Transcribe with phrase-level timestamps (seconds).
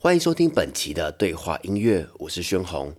[0.00, 2.94] 欢迎收听本期的对话音乐，我是宣红。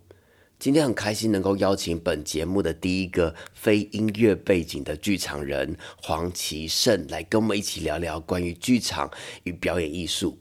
[0.60, 9.10] 今天很开心能够邀请本节目的第一个非音乐背景的剧场人黄奇胜来跟我们一起聊聊关于剧场
[9.44, 10.38] 与表演艺术。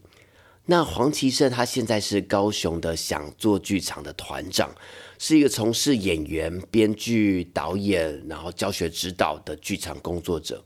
[0.64, 4.74] 那黄奇胜他现在是高雄的想做剧场的团长，
[5.18, 10.62] 是一个从事演员、编剧、导演，然后教学指导的剧场工作者。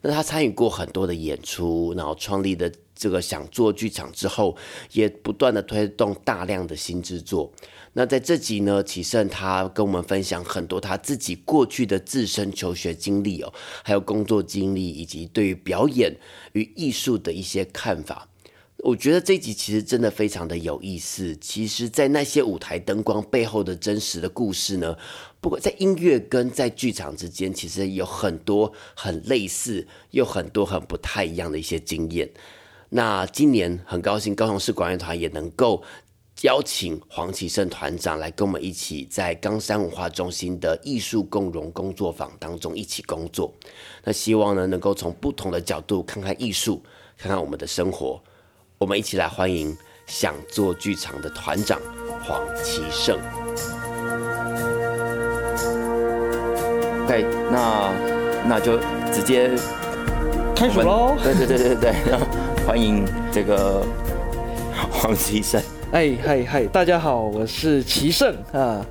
[0.00, 2.72] 那他参与过很多的演出，然后创立的。
[2.98, 4.56] 这个想做剧场之后，
[4.92, 7.52] 也不断的推动大量的新制作。
[7.92, 13.52] 那在这集呢，启胜他跟我们分享很多他自己过去的自身求学经历哦，
[13.84, 16.16] 还有工作经历，以及对于表演
[16.54, 18.26] 与艺术的一些看法。
[18.86, 21.36] 我觉得这集其实真的非常的有意思。
[21.40, 24.96] 其实，在那些舞台灯光背后的真实的故事呢，
[25.40, 32.30] 不管在音乐跟在剧场之间，其实有很多很类似，又很多很不太一样的一些经验。
[32.88, 35.82] 那今年很高兴，高雄市管乐团也能够
[36.42, 43.52] 邀请黄奇胜团长来跟我们一起在冈山文化中心的艺术共融工作坊当中一起工作。
[44.04, 46.80] 那希望呢，能够从不同的角度看看艺术，
[47.18, 48.22] 看看我们的生活。
[48.78, 51.80] 我们一起来欢迎想做剧场的团长
[52.22, 53.18] 黄奇胜。
[57.08, 57.90] 对，那
[58.46, 58.78] 那就
[59.10, 59.50] 直接
[60.54, 61.16] 开始喽。
[61.22, 61.94] 对对对对对。
[62.66, 63.82] 欢迎这个
[64.90, 65.60] 黄奇胜。
[65.92, 68.84] 哎嗨嗨，大家好，我是奇胜啊。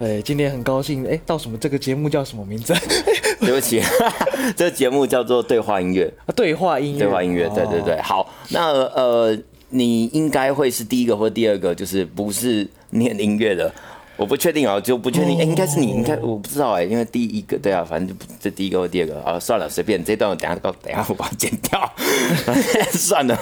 [0.00, 2.74] 哎，今天很高兴哎，到什么这个节目叫什么名字？
[3.40, 3.80] 对不起，
[4.56, 6.12] 这个节目叫做对话音乐。
[6.34, 8.00] 对话音乐，对话音乐，对对对。
[8.02, 9.36] 好，那呃，
[9.70, 13.72] 你应该会是第一个或第二个，就是不是念音乐的。
[14.16, 15.36] 我不确定啊，就不确定。
[15.36, 20.02] 哎、欸，应该是你，应该我不知道哎，因为第一个对啊，反正就这第一个或第二个啊，算了，随便。
[20.04, 21.92] 这段我等下，等下我把它剪掉。
[22.92, 23.36] 算了，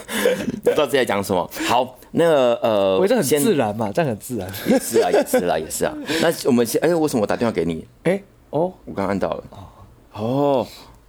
[0.65, 1.49] 不知道自己在讲什么。
[1.67, 4.51] 好，那个呃，我这很自然嘛，这样很自然。
[4.67, 5.95] 也是啊，也是啦，也是啊。
[6.23, 7.87] 那我们先，哎、欸，为什么我打电话给你？
[8.05, 9.45] 哎、欸，哦，我刚按到了。
[10.15, 10.67] 哦，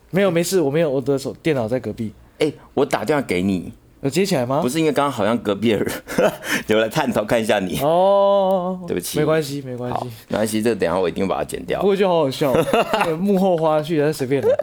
[0.09, 2.13] 没有，没事，我没有，我的手电脑在隔壁。
[2.39, 3.71] 哎、欸，我打电话给你。
[4.03, 4.61] 有接起来吗？
[4.61, 5.91] 不是，因为刚刚好像隔壁的人
[6.67, 8.79] 有来探头看一下你哦。
[8.87, 10.61] 对不起，没关系，没关系，没关系。
[10.61, 11.79] 这个等一下我一定会把它剪掉。
[11.79, 12.53] 不过就好好笑，
[13.19, 14.57] 幕后花絮，但随便的。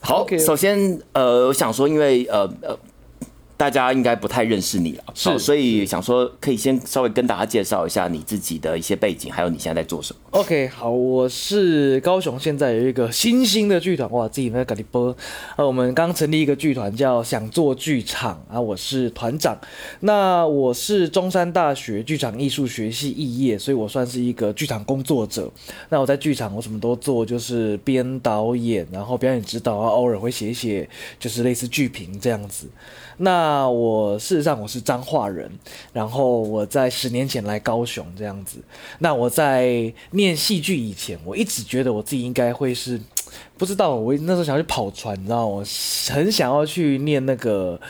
[0.00, 0.38] 好， okay.
[0.38, 2.78] 首先，呃，我想说，因为呃呃。
[3.56, 10.20] 大家应该不太认识你了，是，所以想说可以先稍微跟大家介绍一下你自己的一些背景，还有你现在在做什么。
[10.32, 15.16] OK，好，我是高雄，现在有一个新兴的剧团，哇，自己在搞一波。
[15.56, 19.56] 呃，我们刚成立一个剧团叫想做剧场啊，我是团长。
[20.00, 25.50] 那我是中山大学剧场艺术学系肄业，所以我算是一个剧场工作者。
[25.88, 30.86] 那我在剧场我什么都做，就是编导演，然后表演指导啊，偶尔会写一写，
[31.18, 32.66] 就是类似剧评这样子。
[33.18, 35.50] 那我事实上我是彰化人，
[35.92, 38.58] 然后我在十年前来高雄这样子。
[38.98, 43.00] 那我在念戏剧以前，我一直觉得我自己应该会是，
[43.56, 45.46] 不知道我那时候想要去跑船，你知道？
[45.46, 45.64] 我
[46.10, 47.80] 很想要去念那个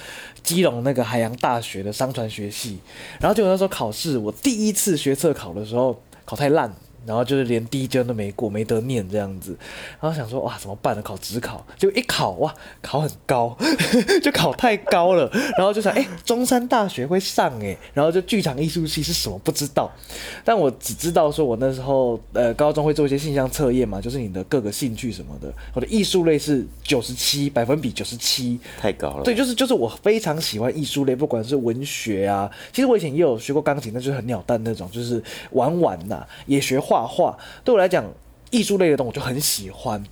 [0.43, 2.79] 基隆那个海洋大学的商船学系，
[3.21, 6.73] 然后结果那时候考试，我第一次学测考的时候考太烂。
[7.07, 9.57] 然后就是连第一卷都没过，没得念这样子，
[10.01, 11.03] 然后想说哇怎么办呢？
[11.03, 13.57] 考职考，就一考哇考很高，
[14.23, 19.91] 就考太高了，然后就想哎中山大学会上哎，然后就剧场艺术系是什么不知道，
[20.45, 29.23] 但我只知道说我那时候呃高中会做一些性向测验嘛，就是你的各个兴趣什么的，我的艺术类是九十七百分比九十七，太高了。
[29.23, 35.23] 对，就是就是我非常喜欢艺术类，不管是文学啊，其实我以前也有学过钢琴，那就是很鸟蛋那种，就是
[35.53, 36.96] 玩玩呐、啊，也学画。
[36.97, 38.05] 画画对我来讲，
[38.51, 40.03] 艺术类的东西我就很喜欢。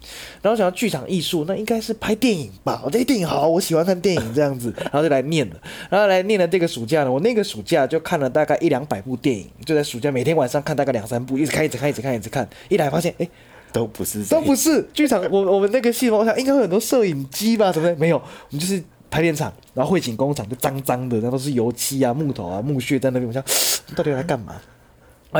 [0.42, 2.82] 然后想到剧场艺术，那应该是拍电影吧？
[2.84, 5.56] 我这电影好，我喜欢看电影这样子， 然后就来念了。
[5.88, 12.48] 然后来念了这个暑假呢，我那个暑假就看了大概一两百部电影，就在暑假每天晚上看大概两三部，一直看，一直看，一直看，一直看。
[12.68, 13.28] 一来发现，哎，
[13.72, 15.22] 都不是，都不是剧场。
[15.30, 17.70] 我我们那个系统，我想应该会有很多摄影机吧？
[17.72, 18.16] 怎么没有？
[18.16, 23.28] 我们就是排练场，然后汇景工厂就脏脏的，那都是油漆啊、木头啊、木屑在那边。
[23.28, 23.42] 我想，
[23.94, 24.56] 到底要来干嘛？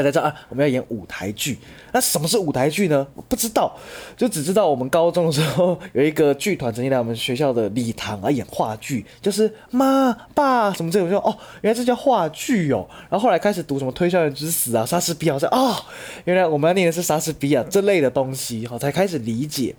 [0.01, 1.59] 我在这啊，我们要演舞台剧。
[1.93, 3.07] 那什么是舞台剧呢？
[3.29, 3.77] 不知道，
[4.17, 12.87] 就只知道我们高中的时候有一个剧团曾经来我们学校的礼堂啊演话剧，就是妈爸什么这种，我说哦，原来这叫话剧哦。
[13.09, 15.77] 然后后来开始读什么推销员之死啊、莎士比亚，我说哦，
[16.25, 19.75] 原来我们要念的是莎士比亚这类的东西，好才开始理解。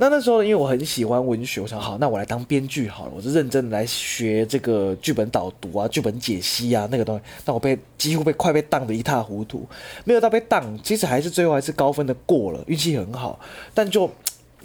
[0.00, 7.24] 那那时候，因为我很喜欢文学，我想好，那我来当编剧好了，我就认真来学这个剧本导读啊、剧本解析啊那个东西。
[7.44, 9.66] 但我被几乎被快被当的一塌糊涂，
[10.04, 13.40] 没有到被当，其实还是最后还是高分的过了，运气很好，
[13.74, 14.08] 但就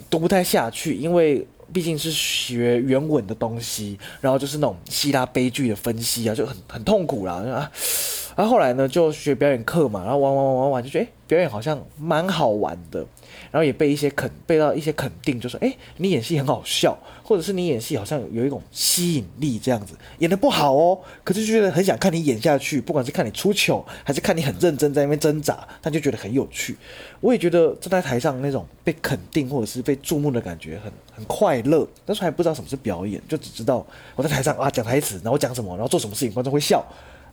[0.08, 7.34] 读不太下去，因为毕竟是学原文的东西，然后就是那种希腊悲剧的分析啊，就很很痛苦啦。
[7.34, 7.68] 啊，
[8.36, 13.04] 然后后来呢，就学表演课嘛，然后玩玩玩玩玩，就觉得，表演好像蛮好玩的。
[13.54, 26.76] 然后也被一些肯被到一些肯定，就说：“哎，你演戏很好笑，或者是你演戏好像有一种吸引力，这样子演得不好哦，可是就觉得很想看你演下去，不管是看你出糗，还是看你很认真在那边挣扎，他就觉得很有趣。
[27.20, 31.86] 我也觉得站在台上那种被肯定或者是被注目的感觉很很快乐。
[32.06, 33.86] 那时候还不知道什么是表演，就只知道
[34.16, 36.84] 我在台上啊讲台词，然后讲什么，然后做什么事情，观众会笑，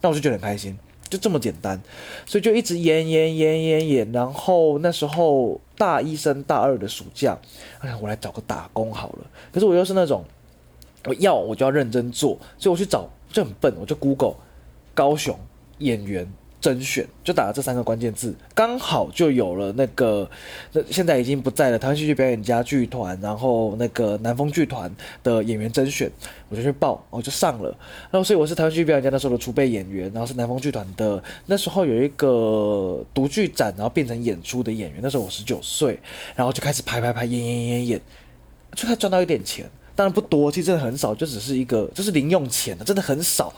[0.02, 0.78] 那我就觉得很开心。”
[1.12, 1.80] 就这么简单，
[2.26, 7.38] 所以就一直演演演演演，然后那时候大一升大二的暑假，
[7.80, 9.26] 哎呀，我来找个打工好了。
[9.52, 10.24] 可是我又是那种，
[11.06, 14.36] 我要我就要认真做，所以我去找就很笨，我就 Google
[14.94, 15.38] 高雄
[15.80, 16.32] 演员。
[16.62, 20.30] 甄选就打了这三个关键字，刚好就有了那个，
[20.72, 26.10] 那现在已经不在了台湾戏剧表演家剧团，然后那个南风剧团的演员甄选，
[26.50, 27.76] 我就去报，我就上了。
[28.12, 35.00] 然后所以我是台湾戏剧表演家那时候的储备演员，然后是南风剧团的那时候有一个独剧展，然后变成演出的演员。
[35.02, 36.00] 那时候我十九岁，
[36.36, 38.02] 然后就开始拍拍拍演演演演，
[38.76, 43.52] 就开始赚到一点钱，当然不多，其实真的很少，就只是一个就是零用钱，真的很少，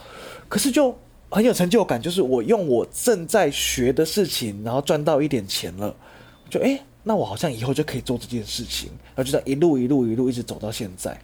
[0.48, 0.96] 可是就。
[1.34, 5.92] 很有成就感，就是我用我正在学的事情，然后赚到一点钱了，
[6.48, 11.20] 就哎，那我好像以后就可以做这件事情，然后就这样一路一路一路一直走到现在。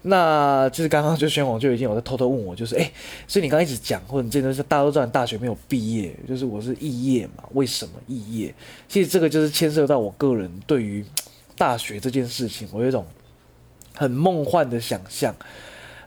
[0.00, 2.90] 那就是刚刚就宣宏就已经有在偷偷问我，就是哎，
[3.28, 7.44] 所以你刚一直讲，或者你这都是大家都知道你大学没有毕业，就是我是肄业嘛？
[7.52, 8.54] 为什么肄业？
[8.88, 11.04] 其实这个就是牵涉到我个人对于
[11.54, 13.04] 大学这件事情，我有一种
[13.94, 15.34] 很梦幻的想象，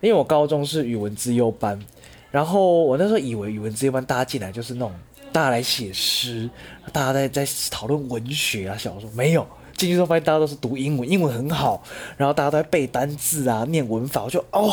[0.01, 1.79] 因为我高中是语文资优班。
[2.37, 4.91] 然后我那时候以为语文资优班大家进来就是那种
[5.31, 6.47] 大家来写诗，
[6.93, 9.43] 大家在在讨论文学啊小说，没有
[9.75, 11.81] 进去之后发现大家都是读英文，英文很好，
[12.15, 14.71] 然后大家都在背单字啊念文法，我就哦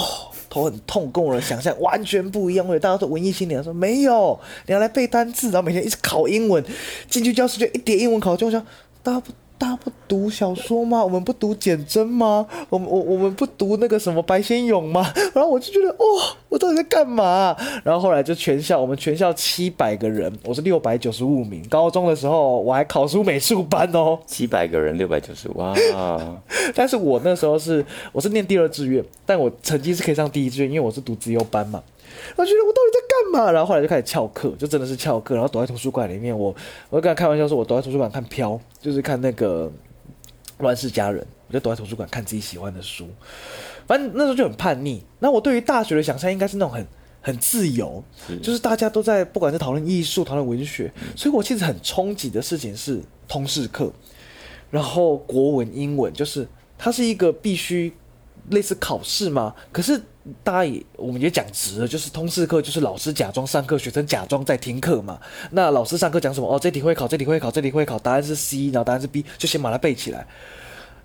[0.50, 2.66] 头很痛，跟我的想象完全不一样。
[2.66, 6.62] 我以为大家都文艺青年，说没有，你要来背单字，然后每天一直考英文，
[7.08, 8.60] 进去教室就一点英文考就，我想
[9.02, 9.32] 大家不。
[9.56, 11.03] 大家不读小说吗？
[11.03, 12.47] 我们不读简真吗？
[12.69, 15.12] 我们我我们不读那个什么白先勇吗？
[15.33, 16.05] 然后我就觉得，哦，
[16.49, 17.56] 我到底在干嘛？
[17.85, 21.67] 然后后来就全校，我们全校七百个人，我是六百九十五名。
[21.69, 25.75] 高中的时候我还考出美术班哦，七百个人六百九十五，哇！
[26.75, 31.83] 但是我那时候是我是念第二志愿，但我成绩是可以上第一志愿，因为我是读资优班嘛。
[32.37, 33.50] 我觉得我到底在干嘛？
[33.52, 36.37] 然后后来就开始翘课，就真的是翘课，然后躲在图书馆里面。
[36.37, 36.55] 我
[36.90, 39.70] 我就跟他开玩笑说，我躲在图书馆看飘，就是看那个
[40.62, 43.08] 《乱世佳人》，我就躲在图书馆看自己喜欢的书。
[43.87, 45.02] 反正那时候就很叛逆。
[45.19, 46.87] 那我对于大学的想象应该是那种很
[47.20, 48.02] 很自由，
[48.43, 53.93] 就是大家都在不管是讨论艺术、讨论文学，所以我其实很憧憬的事情是通识课，
[54.70, 56.46] 然后国文、英文，就是
[56.78, 57.93] 它是一个必须
[58.50, 59.55] 类似考试嘛。
[59.73, 60.00] 可是。
[60.43, 65.20] 大家也，我们也讲直了，就是通识课，就是老师假装上课，学生假装在听课嘛。
[65.50, 66.49] 那老师上课讲什么？
[66.49, 70.26] 哦，这题会考，这题会考，这题会考，答案是 C，然后答案是 B，就先把它背起来。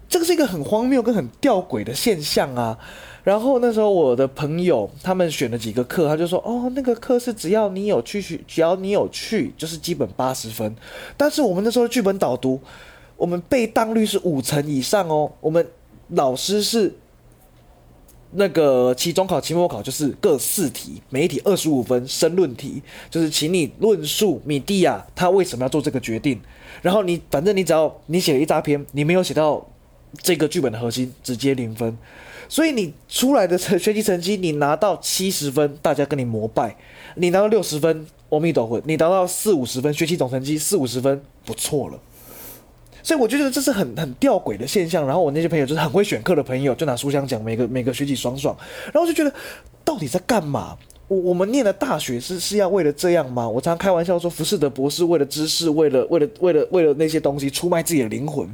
[0.08, 2.80] 这个是一个很荒谬跟很吊诡的现象啊。
[3.26, 10.74] 然后那时候我的朋友他们选了几个课，他就说，哦，那个课是只要你有去学，只要你有去，就是基本八十分。
[11.18, 12.58] 但是我们那时候剧本导读，
[13.18, 15.30] 我们背当率是五成以上哦。
[15.42, 15.68] 我们
[16.08, 16.96] 老师是。
[18.32, 26.40] 那个期中考、期末考就是各四题，每一题二十五分，申论题就是请你论述米蒂亚他为什么要做这个决定，
[26.82, 29.68] 然后你反正你只要你写了一大篇，你没有写到
[30.22, 31.98] 这个剧本的核心，直接零分。
[32.48, 36.70] 所以你出来的成学习成绩，你拿到七十分，大家跟你膜拜；
[37.16, 42.00] 你拿到六十分，阿弥陀佛；你拿到四五十分，学习总成绩四五十分，不错了。
[43.04, 45.06] 所以我觉得这是很很吊诡的现象。
[45.06, 48.56] 然后我那些朋友就是很会选课的朋友，就拿书香奖，每个每个学期爽爽。
[48.94, 49.34] 然后就觉得，
[49.84, 50.78] 到底在干嘛？
[51.10, 53.50] 我我们念的大学是是要为了这样吗？
[53.50, 58.48] 我常常开玩笑说，浮士德博士为了知识，为了为了为了为了那些东西出卖自己的灵魂。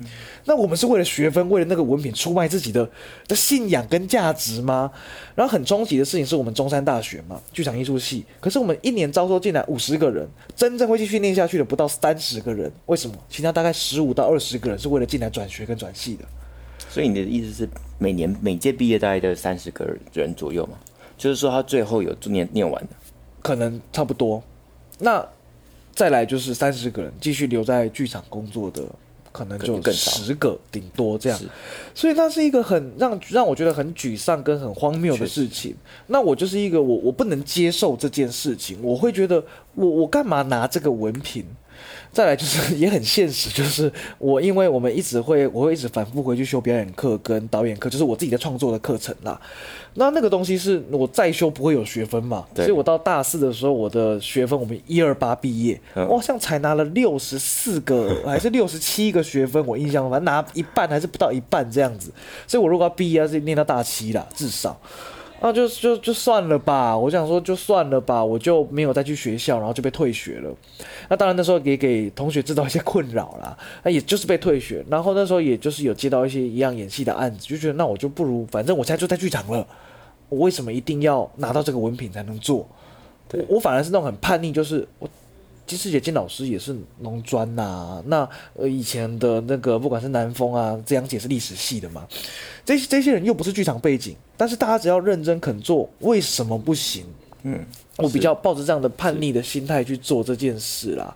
[0.46, 2.90] 那我们是为了学分，为了那个文凭出卖自己的
[3.28, 4.90] 的信仰跟价值吗？
[5.36, 8.24] 然后很冲击的事情是我们中山大学嘛，剧场艺术系。
[8.40, 12.72] 可是我们一年招收进来五十个人，真正会去训练下去的不到三十个人。
[12.86, 13.18] 为什么？
[13.30, 16.24] 其他大概十五到二十个人是为了进来转学跟转系的。
[16.90, 20.78] 所以你的意思是，每年每届毕业大概都三十个人左右吗？
[21.18, 22.90] 就是说，他最后有念念完的，
[23.42, 24.42] 可能差不多。
[25.00, 25.26] 那
[25.94, 28.84] 再来就是三十个人继续留在剧场工作的，
[29.32, 31.40] 可能就十个顶多这样。
[31.94, 35.76] 所以那是一个很让让我觉得很沮丧跟很荒谬的事情。
[36.08, 39.44] 那我就是一个我我不能接受这件事情，我会觉得
[39.74, 41.46] 我我干嘛拿这个文凭？
[42.12, 49.40] 再来就是 也很现实，就是我因为我们一直会，我会一直反复回去修表演课跟导演课，就是我自己在创作的课程啦。
[49.98, 52.46] 那那个东西是我再修不会有学分嘛？
[52.56, 62.12] 所以我到大四的时候，我的学分我们一二八毕业，我好像才拿了六十四个还是六十七个学分，我印象反正拿一半还是不到一半这样子。
[62.46, 64.80] 所以我如果要毕业，要是念到大七啦，至少。
[65.42, 70.52] 那就就就算了吧，我想说就算了吧，我就没有再去学校，然后就被退学了。
[71.08, 74.84] 那当然那时候也给同学制造一些困扰啦，那也就是被退学。
[74.90, 79.68] 然后那时候也就是有接到一些一样演戏的案子，就觉得那我就不如，反正我现在就在剧场了，
[80.30, 82.68] 我为什么一定要拿到这个文凭才能做？
[83.32, 85.08] 我，我反而是那种很叛逆，就是我。
[85.68, 92.08] 其实也金老师也是农专呐，那呃以前的那个不管是南风啊，这样姐是历史系的嘛，
[92.64, 97.06] 这些这些人又不是剧场背景，但是大家只要认真肯做，为什么不行？
[97.42, 97.66] 嗯，
[97.98, 101.16] 我比较抱着这样的叛逆的心态去做这件事啦。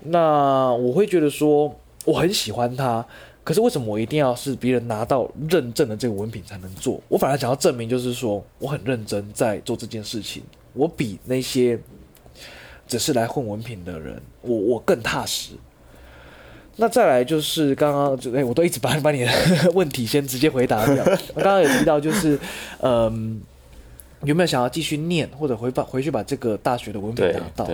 [0.00, 3.04] 那我会觉得说我很喜欢他，
[3.42, 7.02] 可是为什么我一定要是别人拿到认证的这个文凭才能做？
[7.08, 11.76] 我反而想要证明，就是说我很认真在做这件事情，我比那些。
[12.86, 15.52] 只是来混文凭的人，我我更踏实。
[16.76, 19.30] 那再来就是刚刚就哎，我都一直把把你的
[19.72, 21.04] 问题先直接回答掉。
[21.34, 22.38] 我 刚刚有提到就是，
[22.80, 23.40] 嗯，
[24.22, 27.68] 有没有想要继续念或者回把回去把这个大学的文凭拿到？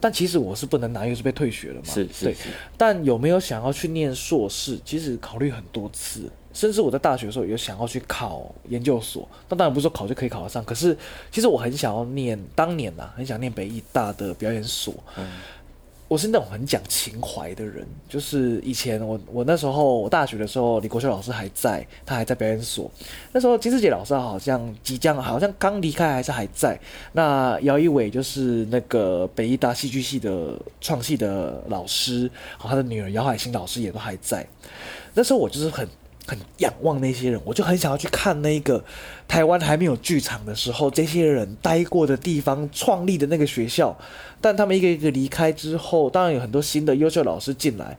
[0.00, 1.82] 但其实我是不能拿，因为是被退学了嘛。
[1.84, 2.48] 是是，是。
[2.76, 4.76] 但有没有想要去念硕士？
[4.84, 6.28] 其实考虑很多次。
[6.52, 10.64] 甚至我在大学的时候有想要去考研究所，那当然不是说考就可以考得上。
[10.64, 10.96] 可是
[11.30, 14.94] 其实我很想要念，当年呐、啊，很想念北艺大的表演所。
[15.16, 15.26] 嗯，
[16.08, 22.90] 我是那种很讲情怀的人，就是以前我我那时候我大学的时候，李国修老师还在，他还在表演所。
[23.32, 26.78] 那时候金士杰老师好像即将，好像刚离开还是还在。
[27.12, 34.46] 那姚一伟就是那个北艺大戏剧系的创系的老师，和，他的女儿姚海欣老师也都还在。
[35.14, 35.88] 那时候我就是很。
[36.24, 38.82] 很仰望那些人，我就很想要去看那个
[39.26, 43.96] 台湾还没有剧场的时候，这些人待过的地方、创立的那个学校。
[44.40, 47.98] 但他们一个一个离开之后，当然有很多新的优秀老师进来。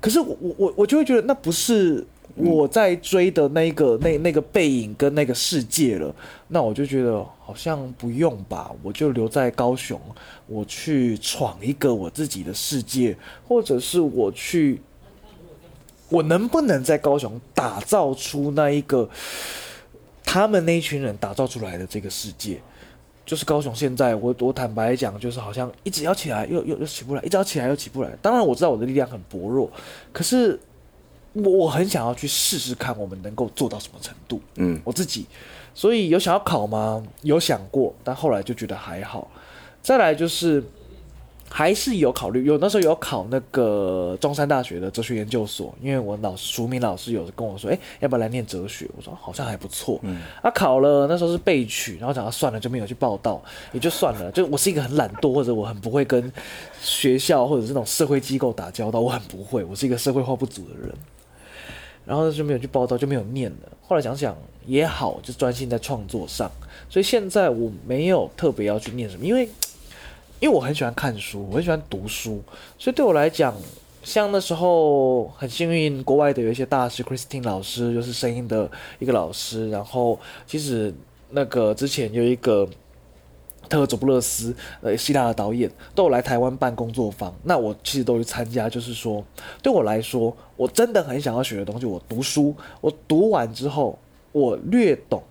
[0.00, 6.12] 可是我我我就会觉得，那不是我在追的那个那那个背影跟那个世界了。
[6.48, 10.00] 那我就觉得好像不用吧，我就留在高雄，
[10.48, 14.80] 我去闯一个我自己的世界，或者是我去。
[16.10, 19.08] 我能不能在高雄打造出那一个
[20.24, 22.60] 他们那一群人打造出来的这个世界？
[23.24, 28.10] 就是高雄现在，我我坦白讲，就是好像一直要起来，又又又起不来，一直要起来又起不来。
[28.20, 29.70] 当然我知道我的力量很薄弱，
[30.12, 30.58] 可是
[31.32, 34.40] 我我很想要去试试看，我们能够做到什么程度。
[34.56, 35.26] 嗯，我自己，
[35.74, 37.02] 所以有想要考吗？
[37.22, 39.30] 有想过，但后来就觉得还好。
[39.80, 40.64] 再来就是。
[41.52, 48.88] 还是有考虑，有那时候有考那个中山大学的哲学研究所，因为我老师淑敏老师有跟我说，哎，要不要来念哲学？
[48.96, 49.98] 我说好像还不错。
[50.02, 53.42] 嗯，啊，考了那时候是备取，然后讲到算了就没有去报道，
[53.72, 54.30] 也就算了。
[54.30, 56.32] 就我是一个很懒惰，或者我很不会跟
[56.80, 60.94] 学校或者是那种社会机构打交道，我很不会，我是一个社会化不足的人。
[62.06, 63.68] 然后就没有去报道，就没有念了。
[63.82, 66.48] 后来想想也好，就专心在创作上。
[66.88, 69.48] 所以现在我没有特别要去念什么，因为。
[70.40, 72.42] 因为我很喜欢看书，我很喜欢读书，
[72.78, 73.54] 所以对我来讲，
[74.02, 78.68] 像那时候很幸运，国外的有一些大师，Christine 老师就是声音的
[78.98, 80.92] 一个老师，然后其实
[81.28, 82.66] 那个之前有一个
[83.68, 89.22] 特佐布勒斯，呃，希腊的导演都有来台湾办工作坊，那我其实都去参加，就是说
[89.62, 93.98] 对我来说，我真的很想要学的东西，我读书，我读完之后，
[94.32, 95.22] 我略懂，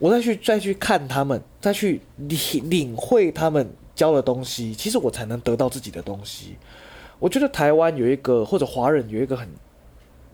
[0.00, 3.64] 我再去再去看他们，再去领领会他们。
[3.96, 6.54] 教的东西，其实我才能得到自己的东西。
[7.18, 9.48] 我觉得台湾有一个，或者华人有一个很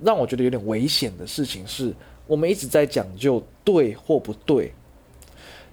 [0.02, 1.94] 让我觉得有点危险的事情，是
[2.26, 4.74] 我们一直在讲究对或不对，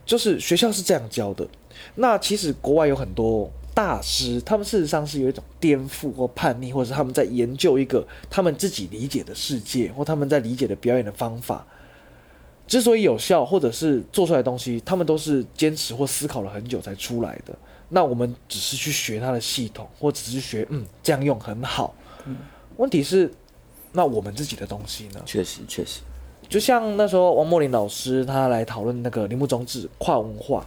[0.05, 1.47] 就是学校是这样教的。
[1.95, 11.65] 那其实国外有很多大师，他们事实上是有一种颠覆或叛逆，或者是他们在研究一个他们自己理解的世界，或他们在理解的表演的方法。
[12.67, 17.57] 之所以有效，或者是做出来的东西，他们都是坚持或思考了很久才出来的。
[17.89, 21.93] 那我们只是去学它的系统，或只是学，嗯，这样用很好。
[22.25, 22.37] 嗯，
[22.77, 23.31] 问题是，
[23.91, 25.21] 那我们自己的东西呢？
[25.25, 26.01] 确实，确实，
[26.47, 30.65] 就像那时候王墨林老师他来讨论那个铃木忠志跨文化，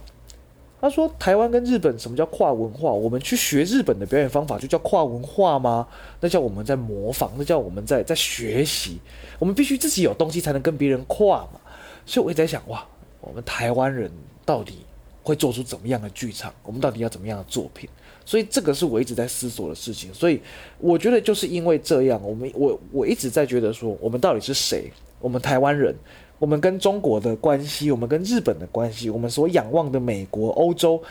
[0.81, 2.91] 他说台湾跟日本什么叫跨文化？
[2.91, 5.87] 我们去学日本的表演方法就叫跨文化吗？
[6.19, 8.99] 那叫我们在模仿，那叫我们在在学习。
[9.39, 11.61] 我们必须自己有东西才能跟别人跨嘛。
[12.05, 12.85] 所以我一直在想，哇，
[13.21, 14.11] 我们台湾人
[14.45, 14.79] 到底
[15.23, 16.53] 会做出怎么样的剧场？
[16.63, 17.89] 我们到底要怎么样的作品？
[18.25, 20.13] 所以这个是我一直在思索的事情。
[20.13, 20.39] 所以
[20.79, 24.91] 我觉得就是因为这样，我们我我一直在觉得说，我们到底是谁？
[25.19, 25.95] 我们台湾人，
[26.37, 31.01] 我们跟中国的关系，我们跟日本的关系，我们所仰望的美国、欧洲，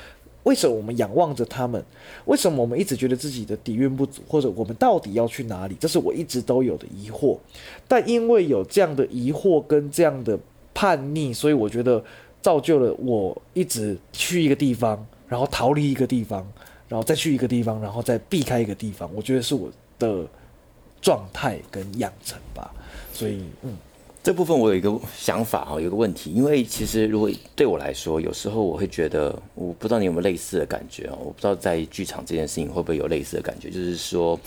[0.43, 1.83] 为什么我们仰望着他们？
[2.27, 4.21] 为什么我们一直觉得自己的底蕴不足？
[4.29, 5.75] 或者我们到底要去哪里？
[5.81, 7.39] 这是我一直都有的疑惑。
[7.89, 10.39] 但因为有这样的疑惑跟这样的
[10.75, 12.03] 叛逆，所以我觉得
[12.43, 16.47] 造就了我一直去一个地方，然后逃离一个地方。
[16.89, 20.27] 然后再去一个地方，然后再避开一个地方，我觉得是我的
[21.01, 22.71] 状态跟养成吧。
[23.15, 23.75] 所以，嗯，
[24.23, 31.17] 这部分我有一个想法哈，有一个问题，因为其实如果对我来说，有时候我会觉得，我不知道你有没有类似的感觉啊？
[31.19, 34.39] 我不知道在剧场这件事情会不会有类似的感觉，就是说，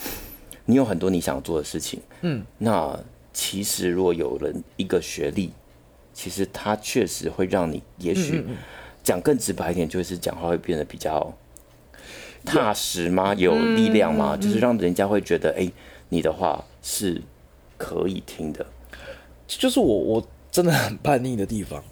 [0.64, 2.96] 你有很多你想做的事情，嗯，那
[3.32, 5.50] 其实如果有人一个学历，
[6.16, 8.42] 其实他确实会让你，也许
[9.04, 11.30] 讲更直白一点，就是讲话会变得比较。
[12.44, 13.34] 踏实吗？
[13.34, 14.36] 有力量吗？
[14.36, 15.72] 嗯、就是让人家会觉得，哎、欸，
[16.08, 17.20] 你的话是
[17.76, 18.64] 可以听的。
[19.48, 21.82] 就是我，我真的很叛逆的地方。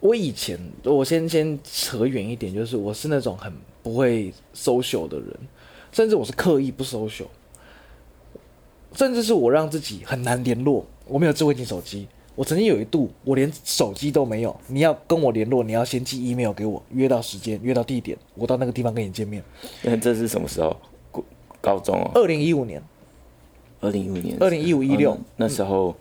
[0.00, 3.50] 我以前，我先先扯远一点，就是我是那种很
[3.82, 5.34] 不会 social 的人，
[5.92, 7.28] 甚至我是刻意不 social，
[8.92, 10.86] 甚至是我让自己很难联络。
[11.06, 12.06] 我没有智慧型手机。
[12.36, 14.54] 我曾经有一度，我连手机都没有。
[14.68, 19.42] 你要跟我联络，你要先寄 email 给我，约到时间，约到地点，我到那个地方跟你见面。
[19.82, 20.76] 那这是什么时候？
[21.62, 22.10] 高中哦。
[22.14, 22.80] 二零一五年。
[23.80, 24.36] 二零一五年。
[24.38, 25.96] 二零一五一六那时候，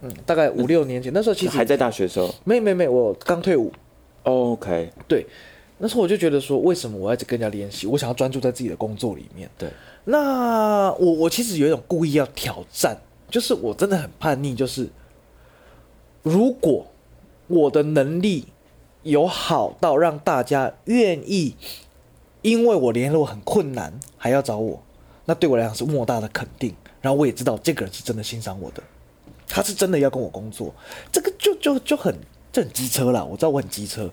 [0.00, 2.28] 嗯，大概五六年前，那时候其实还在大学的时候。
[2.42, 3.72] 没没没，我刚退伍。
[4.24, 4.90] Oh, OK。
[5.06, 5.24] 对，
[5.78, 7.86] 那时候我就觉得说，为什么我要一直跟人家联系？
[7.86, 9.48] 我想要专注在自己的工作里面。
[9.56, 9.68] 对。
[10.04, 12.96] 那我我其实有一种故意要挑战，
[13.30, 14.88] 就是我真的很叛逆，就是。
[16.22, 16.86] 如果
[17.48, 18.46] 我的能力
[19.02, 21.56] 有好到让大家愿意，
[22.40, 24.82] 因为我联络很困难还要找我，
[25.24, 26.74] 那对我来讲是莫大的肯定。
[27.00, 28.82] 然后我也知道这个人是真的欣赏我的，
[29.48, 30.72] 他是真的要跟我工作。
[31.10, 32.14] 这个就就就很
[32.52, 34.10] 这很机车啦，我知道我很机车。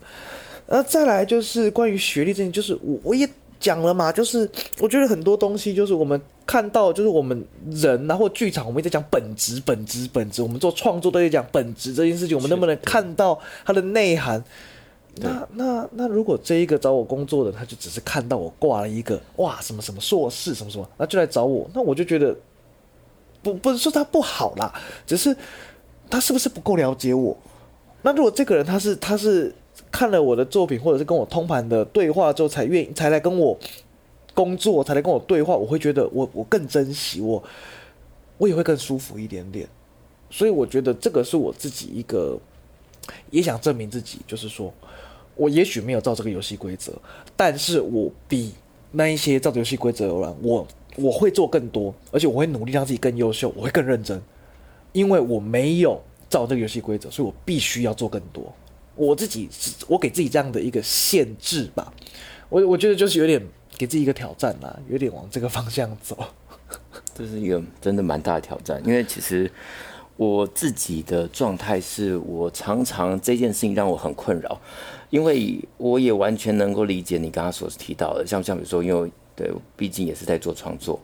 [0.66, 3.30] 呃，再来就是关于学历这件，就是我我也。
[3.60, 4.50] 讲了嘛，就是
[4.80, 10.42] 我觉得很多东西，就是我们看到，就是我们人然后剧场，我们一直讲本质，本质，本质。
[10.42, 14.42] 我们做创作都在讲本质这件事情，我们能不能看到它的内涵？
[15.16, 22.34] 那那那，如果这一个找我工作的，他就只是看到我挂了一个哇什么什么硕士什么什么，那就来找我，那我就觉得
[23.44, 24.74] 不不是说他不好啦，
[25.06, 25.36] 只是
[26.10, 27.38] 他是不是不够了解我？
[28.02, 29.54] 那如果这个人他是他是。
[29.92, 33.58] 看了我的作品，或者是跟我通盘的对话之后，才愿意才来跟我
[34.34, 37.44] 工作，才来跟我对话，我会觉得我我更珍惜我，
[38.38, 39.68] 我也会更舒服一点点。
[40.30, 42.38] 所以我觉得这个是我自己一个
[43.32, 44.72] 也想证明自己，就是说
[45.36, 46.94] 我也许没有照这个游戏规则，
[47.36, 48.54] 但是我比
[48.92, 54.22] 那一些照着游戏规则的人，我我会做更多，而且我会努力让自己更优秀，我会更认真，
[54.94, 56.00] 因为我没有
[56.30, 58.54] 照这个游戏规则，所以我必须要做更多。
[59.00, 59.48] 我自己，
[59.88, 61.94] 我给自己这样的一个限制吧，
[62.50, 63.42] 我我觉得就是有点
[63.78, 66.18] 给自己一个挑战啦，有点往这个方向走。
[67.16, 69.50] 这是一个真的蛮大的挑战，因为其实
[70.18, 74.60] 我自己的状态是我常常这件事情让我很困扰，
[75.10, 81.00] 因为我也完全能够理解你刚刚所提到的，像像比如说，因为对，毕竟也是在做创作。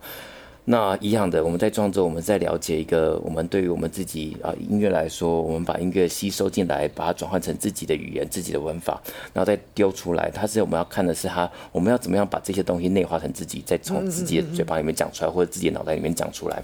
[0.68, 9.00] 那一样的，我们在创作，我们在了解一个，我们对于我们自己啊音乐来说，我们把音乐吸收进来，把它转换成自己的语言、自己的文法，
[9.32, 10.28] 然后再丢出来。
[10.28, 16.60] 它是我们要看的是它，我们要怎么样把这些东西内化成自己，再从自己的嘴巴里面讲出来，或者自己的脑袋里面讲出来。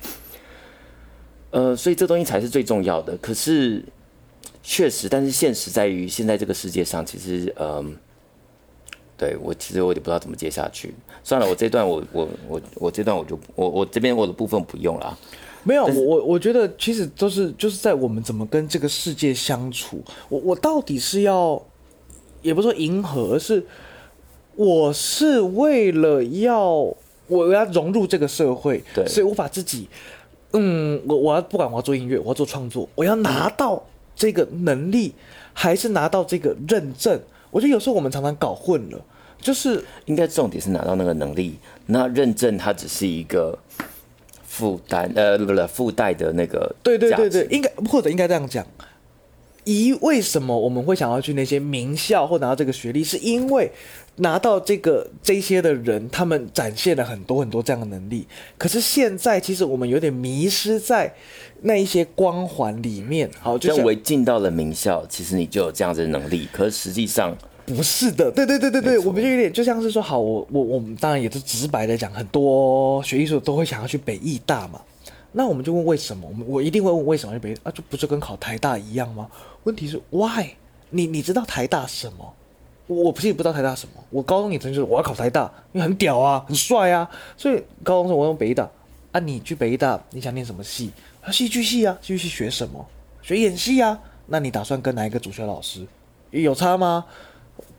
[1.52, 3.16] 呃，所以这东西才是最重要的。
[3.18, 3.84] 可是
[4.64, 7.96] 确实，但是现实在于现在这个世界上，其实嗯。
[9.22, 15.16] 对我其实我也不知道怎么接下去，算了，我这段我我我我这段我就我我这边我的部分不用了。
[15.62, 20.02] 没有，我我我觉得其实都是就是在我们怎么跟这个世界相处。
[20.28, 21.62] 我我到底是要，
[22.40, 23.64] 也不是说迎合，而是
[24.56, 26.92] 我是为了要
[27.28, 29.88] 我要融入这个社会，对，所以我把自己，
[30.52, 33.80] 嗯，我我要不管我要做音乐，我要做创作，我要拿到
[34.16, 35.14] 这个能力，
[35.52, 37.20] 还是拿到这个认证？
[37.52, 39.00] 我觉得有时候我们常常搞混了。
[39.42, 43.58] 就是应该重点是拿到那个能力，那认证它只是一个
[44.46, 46.74] 负担，呃，不不，附带的那个。
[46.82, 48.64] 对对对对，应该或者应该这样讲。
[49.64, 53.70] 一为什么我们会想要去那些名校或拿到这个学历，是因为
[54.16, 58.26] 拿到这个这些的人，他们展现了很多很多这样的能力。
[58.58, 61.14] 可是现在其实我们有点迷失在
[61.60, 63.30] 那一些光环里面。
[63.40, 67.36] 好，认为进到了名校，其实你就有这样子的能力，可是实际上。
[67.66, 74.80] 不是的，对对对对对，我们就有点就像是说，好，我我我们当然也是直白的讲，很多学艺术都会想要去北艺大嘛。
[75.32, 76.28] 那我们就问为什么？
[76.28, 77.70] 我们我一定会问为什么去北艺啊？
[77.70, 79.28] 就不是跟考台大一样吗？
[79.64, 80.46] 问题是 why？
[80.90, 82.34] 你你知道台大什么？
[82.86, 84.04] 我我不是也不知道台大什么。
[84.10, 87.08] 我高中也曾经说我要考台大，因为很屌啊，很帅啊。
[87.36, 88.68] 所以高中时候我用北艺大
[89.12, 90.90] 啊，你去北艺大，你想念什么系？
[91.30, 92.84] 戏剧系啊，戏剧系学什么？
[93.22, 93.98] 学演戏啊。
[94.26, 95.86] 那你打算跟哪一个主修老师？
[96.30, 97.04] 有差吗？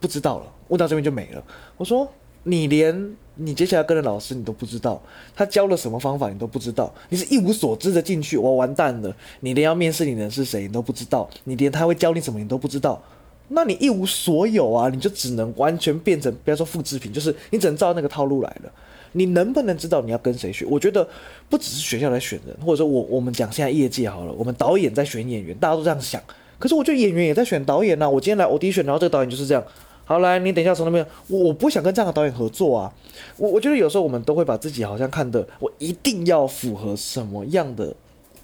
[0.03, 0.45] 不知道了。
[0.67, 1.41] 问到这边就没了。
[1.77, 2.05] 我说
[2.43, 5.01] 你连你接下来跟的老师你都不知道，
[5.33, 9.15] 他教了什么方法你都不知道，你是一无所知的进去，我完蛋了。
[9.39, 13.01] 你连要面试你的人是谁你都不知道，你连他会教你什么你都不知道，
[13.47, 14.89] 那你一无所有啊！
[14.89, 18.71] 你就只能完全变成不要说复制品，就是你只能照那个套路来了。
[19.15, 20.65] 你能不能知道你要跟谁学？
[20.65, 21.07] 我觉得
[21.49, 26.21] 不只是学校来选人，或者说我我们讲现在业界好了，我们导演在选演员，大家都这样想。
[26.59, 29.63] 可是我觉得演员也在选导演呐、我今天来 audition，然后这个导演就是这样。
[30.05, 32.93] 好，来，你等一下从那边，我我不想跟这样的导演合作啊。
[33.37, 37.95] 我我觉得有时候我们都会把自己好像看得我一定要符合什么样的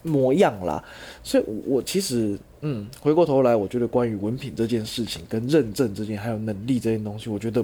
[0.04, 0.84] 模样啦。
[1.24, 7.64] 所以，我其实嗯，回过头来，我觉得关于文凭这件事情跟认证这件，还有能力这件东西，我觉得。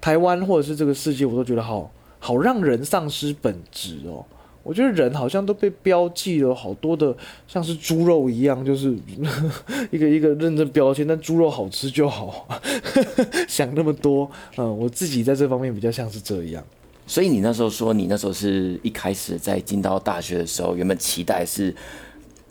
[0.00, 4.24] 台湾或者是这个世界，我都觉得好好让人丧失本质哦。
[4.62, 7.14] 我觉得人好像都被标记了好多的，
[7.48, 8.96] 像是猪肉一样，就是
[9.90, 11.06] 一个一个认证标签。
[11.06, 12.48] 但猪肉好吃就好，
[13.48, 14.30] 想那么多。
[14.56, 16.62] 嗯，我自己在这方面比较像是这样。
[17.06, 21.74] 所以你那时候说，你那时候是一开始在进到大学的时候，原本期待是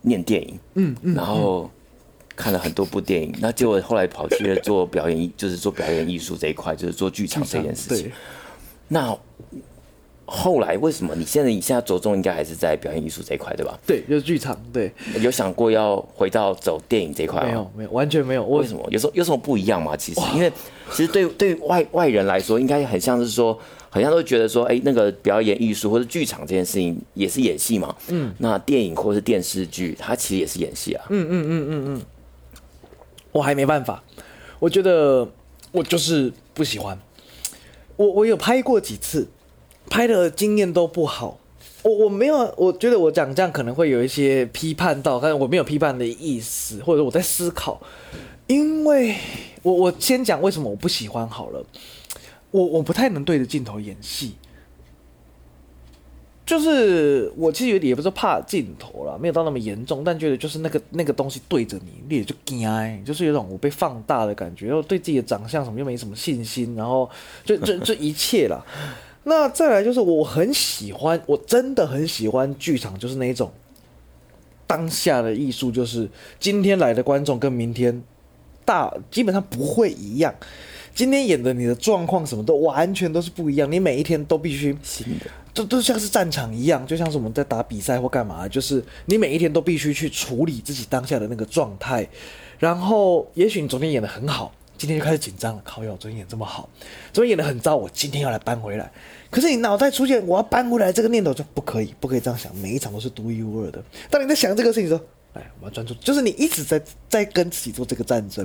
[0.01, 1.69] 念电影，嗯嗯，然后。
[2.33, 8.11] 看了很多部电影，那结果后来跑去了做表演，就是做表演艺术这一块，就是做剧场这件事情。
[8.87, 9.15] 那
[10.33, 13.77] 后来为什么你现在你现在着重应该还是在表演艺术这一块，对吧？
[13.85, 14.57] 对，就是剧场。
[14.71, 14.89] 对，
[15.19, 17.47] 有想过要回到走电影这一块吗？
[17.47, 18.45] 没有，没有，完全没有。
[18.45, 18.87] 为什么？
[18.89, 19.97] 有时候有什么不一样吗？
[19.97, 20.49] 其实，因为
[20.91, 27.93] 其实对对外外人来说，应该很像是说，好像都觉得说，哎，那个表演艺术或者剧场这件事情也是演戏嘛。
[28.07, 28.33] 嗯。
[28.37, 31.03] 那电影或是电视剧，它其实也是演戏啊。
[31.09, 32.01] 嗯嗯嗯嗯嗯。
[33.33, 34.01] 我还没办法，
[34.59, 35.27] 我觉得
[35.73, 36.97] 我就是不喜欢。
[37.97, 39.27] 我我有拍过几次，
[39.91, 41.37] 拍的经验都不好。
[41.83, 47.81] 我我没有，我觉得我讲这样可能会有一些批判到，但是我没有批判的意思，或者我在思考。
[48.47, 49.15] 因为
[49.61, 51.63] 我我先讲为什么我不喜欢好了。
[52.51, 54.35] 我我不太能对着镜头演戏。
[56.45, 67.09] 就是我其实有点也不是怕镜头了，没有到那么严重，但觉得就是那个那个东西对着你，你也就惊，就是有种我被放大的感觉，然后对自己的长相什么又没什么信心，然后
[67.45, 68.65] 就这这一切了。
[69.23, 73.51] 那再来就是我很喜欢，我真的很喜欢剧场，就是那一种
[74.65, 78.03] 当下的艺术，就是今天来的观众跟明天
[78.65, 80.33] 大基本上不会一样。
[80.93, 84.75] 今天演的你的状况什么都完全都是不一样，你每一天都必须
[85.53, 92.07] 都都像是战场一样，就像是我们在打比赛或干嘛，就是你每一天都必须去处理自己当下的那个状态。
[92.59, 95.61] 然后，也许你昨天演的很好，今天就开始紧张了。
[95.63, 96.67] 靠，我昨天演这么好，
[97.13, 98.91] 昨天演得很糟，我今天要来搬回来。
[99.29, 102.53] 可是你脑袋出现我要搬回来这个念头，就不可以，不可以这样想。
[102.55, 103.79] 每一场都是独一无二的。
[104.09, 108.43] 当你在想这个事情的时候，哎，我要专注，就是你一直在在跟自己做这个战争。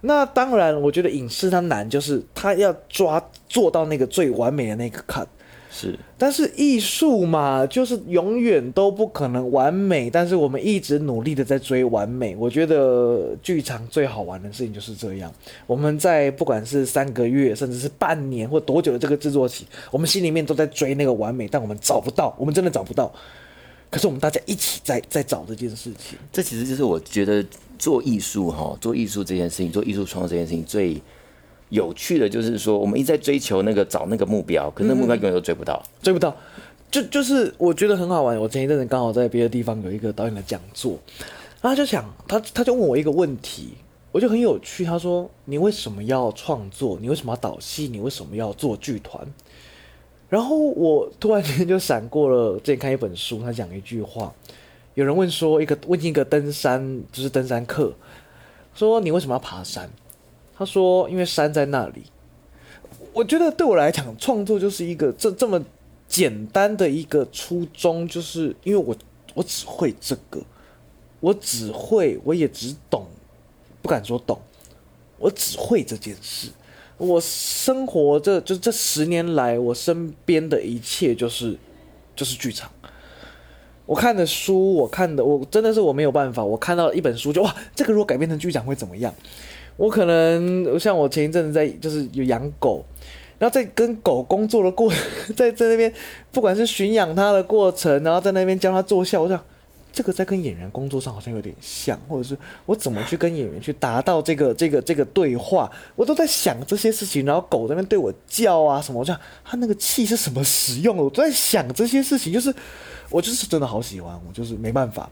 [0.00, 5.26] 那当然，我觉得影视它难，就是它要抓做到那个最完美的那个 cut。
[5.70, 12.34] 是，但是艺术嘛，就是永远都不可能完美，但是我们一直努力的在追完美。
[12.36, 15.32] 我觉得剧场最好玩的事情就是这样，
[15.66, 23.12] 我们在不管是三个月，甚至是半年或多久的这个制作期，我们心里面都在追那个完美，但我们找不到，我们真的找不到。
[23.90, 27.44] 可是我们大家一起在在找这件事情，这其实就是我觉得。
[27.80, 31.00] 做艺术哈，做艺术这件事情，做艺术创作这件事情最
[31.70, 36.36] 有趣的就是说，我们一直在追求那个找那个目标，可是那目标永远都追不到，追不到。
[36.90, 38.38] 就就是我觉得很好玩。
[38.38, 40.98] 我前一阵子刚好在别的地方有一个导演的讲座，
[41.62, 43.74] 他就想他他就问我一个问题，
[44.10, 44.84] 我就很有趣。
[44.84, 46.98] 他说：“你为什么要创作？
[47.00, 47.86] 你为什么要导戏？
[47.86, 49.24] 你为什么要做剧团？”
[50.28, 54.32] 然后我突然间就闪过了，之前看一本书，他讲一句话。
[54.94, 57.92] 有人问说，一个问一个登山，就是登山客，
[58.74, 59.88] 说你为什么要爬山？
[60.60, 62.02] 他说因为山在那里。
[63.14, 65.58] 我觉得对我来讲，创作就是一个这这么
[66.06, 68.94] 简单的一个初衷，就是因为我
[69.32, 70.38] 我只会这个，
[71.18, 73.06] 我只会，我也只懂，
[73.80, 74.38] 不敢说懂，
[75.18, 76.50] 我只会这件事。
[76.98, 81.56] 我生活这就这十年来，我身边的一切就是
[82.14, 82.70] 就是剧场。
[83.86, 86.44] 我看的书，我看的，我真的是我没有办法。
[86.44, 89.12] 我看到一本书就哇，这个如果改编成剧场会怎么样？
[89.80, 92.84] 我可能像我前一阵子在就是有养狗，
[93.38, 94.92] 然后在跟狗工作的过，
[95.34, 95.90] 在在那边
[96.30, 99.42] 不管是驯养它的过程，然后在那边教它做笑，我想。
[99.92, 107.26] 这个在跟演员工作上好像有点像，或者是我怎么去跟演员去达到这个这个这个对话，我都在想这些事情。
[107.26, 111.02] 然后狗在那边对我叫啊什么，我想它那个气是什么使用的？
[111.02, 112.54] 我都在想这些事情，就是
[113.10, 115.10] 我就是真的好喜欢，我就是没办法。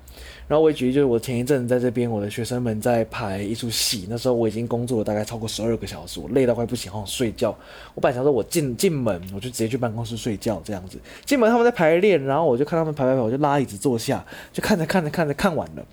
[0.48, 7.54] 然后我也举例，就是我前一阵在这边，我的学生们在排一出戏，那时候我已经工作了大概超过十二个小时，我累到快不行，好想睡觉。
[7.94, 10.98] 我本来想说，我进进门我就直接去办公室睡觉这样子。
[11.26, 15.86] 进门他们在排练，然后我就看他们排排排，我就拉椅子坐下，就看着看着看着看完了，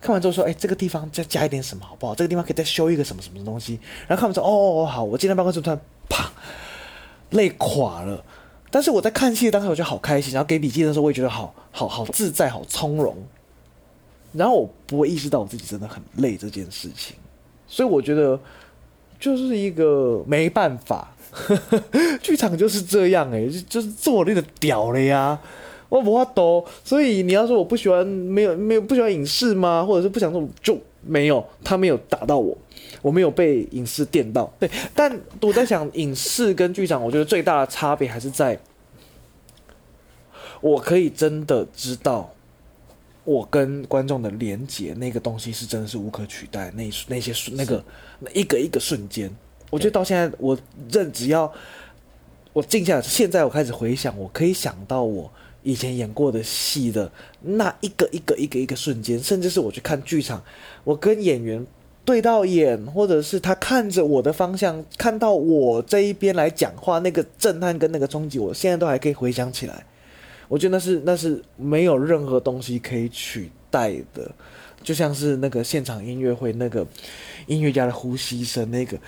[0.00, 2.12] 看完之后说，哎，这个地方再加一点什么好不好？
[2.12, 3.78] 这个地方可以再修一个什么什么东西。
[4.08, 6.28] 然后看完之后，哦哦哦，好，我进到办公室突然啪，
[7.30, 8.24] 累垮了。
[8.72, 13.16] 但是我在看戏的当时我就好开心，然后给笔记的时候我也觉得好好好自在，好从容。
[14.32, 17.16] 然后我不会意识到我自己真的很累这件事情，
[17.66, 18.38] 所以我觉得
[19.18, 21.12] 就是一个没办法，
[22.22, 25.38] 剧场就是这样哎、就是做那个屌了呀，
[25.88, 26.64] 我不怕抖。
[26.84, 29.84] 所以你要说我不喜欢没有没有不喜欢影视吗？
[29.84, 32.56] 或者是不想做就没有，他没有打到我，
[33.02, 34.52] 我没有被影视电到。
[34.60, 38.58] 对，但我在想影视跟剧场，我觉得最大的差别还是在，
[40.60, 42.32] 我可以真的知道。
[43.30, 46.68] 我跟观众的连接，那个东西是真的是无可取代。
[46.74, 47.84] 那那些那个
[48.18, 49.30] 那一个一个瞬间，
[49.70, 50.58] 我觉得到现在，我
[50.90, 51.52] 认只要
[52.52, 55.30] 我静下来，现在我开始回想，我可以想到我
[55.62, 57.08] 以前演过的戏的
[57.40, 60.42] 那一个一个一个一个瞬间，甚至是我去看剧场，
[60.82, 61.64] 我跟演员
[62.04, 69.86] 对到眼，或者是他看着我的方向，看到我这一边来讲话，那个震撼跟那个冲击，我现在都还可以回想起来。
[70.50, 74.28] 我觉得那是那是没有任何东西可以取代的，
[74.82, 76.84] 就像是那个现场音乐会，那个
[77.46, 78.98] 音乐家的呼吸声，那个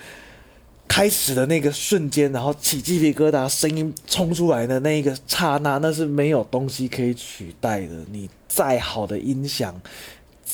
[0.87, 7.93] 开始的那个瞬间，然后起鸡皮疙瘩，声音冲出来的那一个刹那，那是没有东西可以取代的。
[8.09, 9.79] 你再好的音响。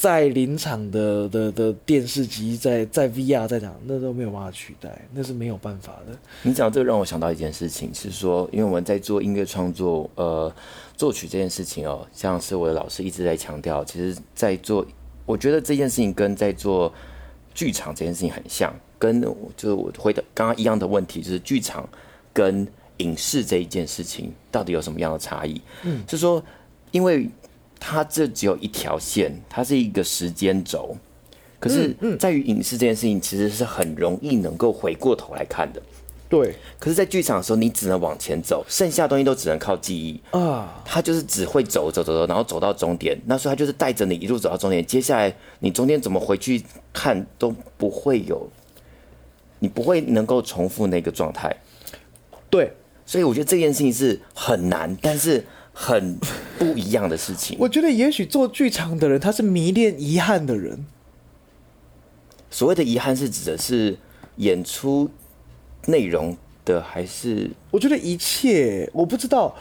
[0.02, 6.18] 在临场的的的电视机，在在 VR 在讲，那都没有办法取代，那是没有办法的。
[6.42, 10.50] 你讲这个让我想到一件事情，是说，因为我们在做音乐创作，呃，
[10.96, 14.86] 作曲这件事情哦，像是我的老师一直在强调，其实，在做，
[15.26, 16.94] 我觉得这件事情跟在做
[17.54, 21.86] 剧场这件事情很像，跟就是我回答刚刚一样的问题，就是剧场
[22.32, 22.66] 跟
[23.00, 25.62] 影视这一件事情到底有什么样的差异？
[25.84, 26.42] 嗯，是说，
[26.92, 27.30] 因为。
[27.80, 30.96] 它这只有一条线，它是一个时间轴。
[31.60, 35.82] 可是，在于影视这件事情，其实是很容易能够回过头来看的。
[36.30, 36.56] 对。
[36.80, 40.82] 可是，在剧场的时候，你只能往前走，剩下的东西都只能靠记忆啊。
[40.86, 43.20] 它就是只会走走走走，然后走到终点。
[43.26, 44.86] 那时候，它就是带着你一路走到终点。
[44.86, 46.64] 接下来，你中间怎么回去
[46.94, 48.50] 看都不会有，
[49.60, 51.54] 你不会能够重复那个状态。
[52.50, 52.72] 对。
[53.06, 55.46] 所以，我觉得这件事情是很难，但是。
[55.82, 56.20] 很
[56.58, 57.56] 不一样的事情。
[57.58, 60.86] 我觉得也许做剧场的人，他是迷恋遗憾的人。
[62.52, 63.98] 所谓的遗憾是指的是
[64.36, 65.10] 演出
[65.86, 67.52] 内容的，还是？
[67.72, 69.56] 我觉得一切，我不知道。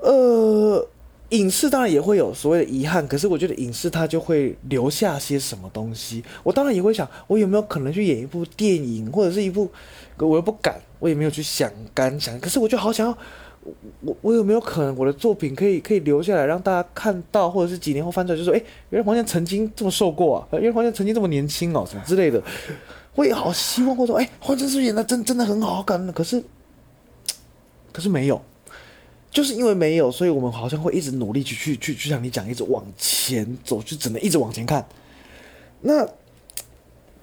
[0.00, 0.88] 呃，
[1.28, 6.24] 影视当然也会有所谓的遗憾，可是我觉得影视它就会留下些什么东西。
[6.42, 9.70] 我当然也会想，我有没有可能去演一部电影，或者是一部，
[10.16, 12.40] 我又不敢，我也没有去想敢想。
[12.40, 13.18] 可是我就好想要。
[14.00, 22.42] 我我有没有可能我的作品可以可以留下来让大家看到，或者是几年后翻出来就说，哎，原来黄健曾经这么瘦过啊，原来黄健曾经这么年轻哦，什么之类的，
[23.14, 26.42] 我也好希望，或者说，哎，黄健是演的真真的很好看，可是
[27.92, 28.40] 可是没有，
[29.30, 34.86] 就是因为没有，所以我们好像会一直努力去去去，就像你讲，一直往前走，就只能一直往前看。
[35.82, 36.08] 那。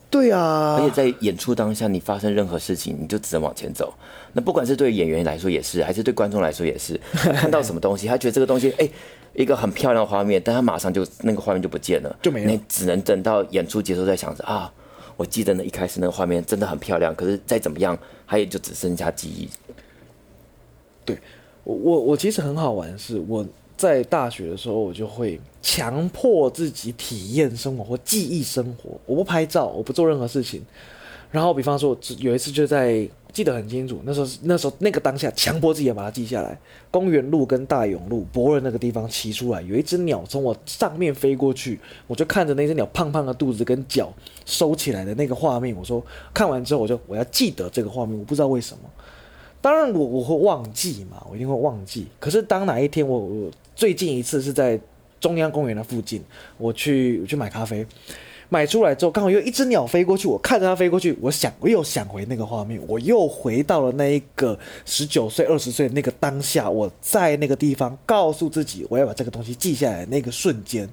[0.10, 3.94] 对啊，而且在演出当下，你发生任何事情，你就只能往前走。
[4.38, 6.96] 那不管是对演员来说也是，还是对观众来说也是，
[7.34, 8.88] 看到什么东西，他觉得这个东西，哎，
[9.34, 12.52] 一个很漂亮的画面，但他马上就那个画面就不见了，就没了。
[12.52, 14.72] 你只能等到演出结束再想着啊，
[15.16, 17.98] 我记得那一开始那个画面真的很漂亮，可是再怎么样，
[18.28, 19.50] 他也就只剩下记忆。
[21.04, 21.18] 对，
[21.64, 23.44] 我我我其实很好玩，是我。
[23.76, 29.00] 在大学的时候，我就会强迫自己体验生活或记忆生活。
[29.06, 30.66] 我不拍照，我不做任何事情。
[31.30, 36.58] 然后，比方说，有一次就在记得很清楚，那时候那时候那个当下，强迫自己要把它记下来。
[36.90, 44.12] 公园路跟大勇路博润那个地方骑出来，有一只鸟从我上面飞过去，我就看着那只鸟胖胖的肚子跟脚
[44.44, 45.76] 收起来的那个画面。
[45.76, 48.18] 我说看完之后，我就我要记得这个画面。
[48.18, 48.90] 我不知道为什么。
[49.62, 52.08] 当然我我会忘记嘛，我一定会忘记。
[52.20, 54.80] 可是当哪一天我我最近一次是在
[55.20, 56.24] 中央公园的附近，
[56.58, 57.86] 我去我去买咖啡，
[58.50, 70.88] 买出来之后，刚好又一只鸟飞过去，我看着它飞过去，我想我又想回那个画面，我又回到了那一个十九岁、二十岁那个当下，我在那个地方告诉自己，我要把这个东西记下来那个瞬间。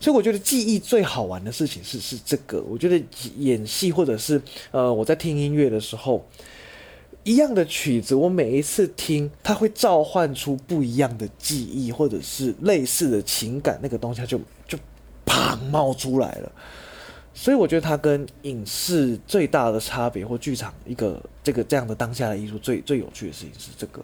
[0.00, 2.62] 所以我觉得记忆最好玩的事情是是这个。
[2.62, 3.02] 我觉得
[3.38, 6.24] 演戏或者是呃我在听音乐的时候，
[7.24, 14.40] 一样的曲子，我每一次听，它会召唤出不一样的记忆，或者是类似的情感，那个东西它就
[15.28, 16.52] 就砰冒出来了。
[17.34, 24.02] 所以我觉得它跟影视最大的差别，或剧场一个这个这样的当下的艺术最最有趣的事情是这个。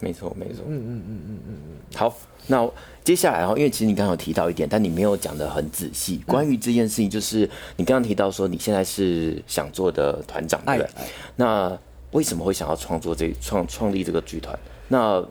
[0.00, 0.64] 没错，没错。
[0.66, 1.96] 嗯嗯嗯嗯嗯嗯。
[1.96, 2.12] 好，
[2.46, 2.68] 那
[3.04, 6.22] 接下来哈，因为其实你刚刚有提到一点，但你没有讲的很仔细。
[6.26, 10.90] 关于这件事情，就是你刚刚提到说你现在是想做的团长，对不对？
[11.36, 11.78] 那
[12.10, 14.58] 为什么会想要创作这创创立这个剧团？
[14.88, 15.22] 那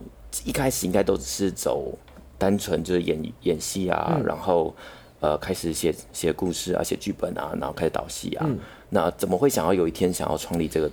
[0.44, 1.92] 一开始应该都只是走
[2.38, 4.74] 单纯就是演演戏啊，嗯、然后
[5.22, 8.44] 呃开始写写故事啊，写剧本啊，然后开始导戏啊。
[8.46, 8.58] 嗯、
[8.90, 10.90] 那怎么会想要有一天想要创立这个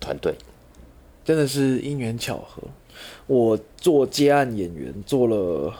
[0.00, 0.34] 团队？
[1.24, 2.62] 真的是因缘巧合，
[3.26, 5.74] 我做接案演员做了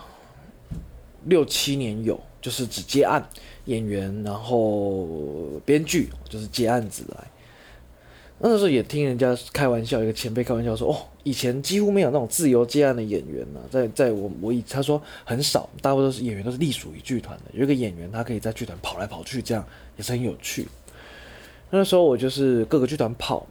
[1.27, 3.25] 六七年有，就是只接案
[3.67, 5.07] 演员，然后
[5.65, 7.29] 编剧就是接案子来。
[8.41, 17.45] 那时候也听人家开玩笑，一个前辈开玩笑说：“哦，以前几乎没有那种自由接案的演员呢、在在我我以他说很少，大部分都是演员都是隶属于剧团的。
[17.53, 20.69] 有一个演员他可以在剧团跑来跑去，这样也是很有趣。
[21.71, 23.45] 那时候我就是各个剧团跑，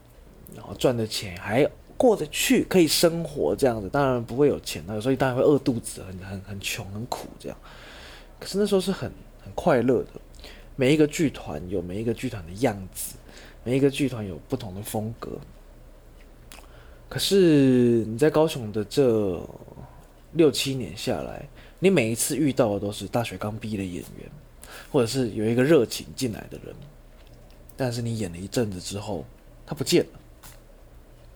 [0.55, 7.57] 然后赚的钱还。”过得去，可以生活这样子，当然不会有钱的，所以当然会饿肚子，很很很穷，很苦这样。
[8.37, 9.09] 可是那时候是很
[9.41, 10.09] 很快乐的。
[10.75, 13.15] 每一个剧团有每一个剧团的样子，
[13.63, 15.39] 每一个剧团有不同的风格。
[17.15, 19.41] 可是你在高雄的这
[20.33, 21.47] 六七年下来，
[21.79, 24.29] 你每一次遇到的都是大学刚毕业的演员，
[24.91, 26.75] 或者是有一个热情进来的人，
[27.77, 29.23] 但是你演了一阵子之后，
[29.65, 30.19] 他不见了。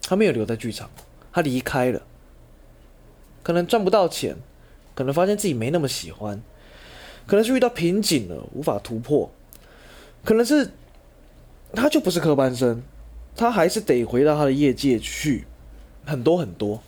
[0.02, 0.90] 他没有留在剧场，
[1.32, 2.02] 他离开了。
[3.42, 4.36] 可能赚不到钱，
[4.94, 6.42] 可能发现自己没那么喜欢，
[7.26, 9.32] 可能是遇到瓶颈了，无法突破，
[10.26, 10.72] 可能是
[11.72, 12.84] 他就不是科班生，
[13.34, 15.46] 他还是得回到他的业界去。
[16.10, 16.82] 很多很多，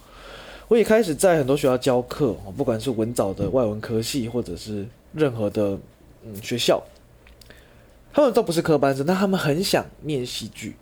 [0.67, 5.77] 我也开始在很多学校教课，不管是文藻的外文科系，或者是任何的
[6.25, 6.81] 嗯学校，
[8.11, 10.75] 他们都不是科班生，但他们很想念戏剧。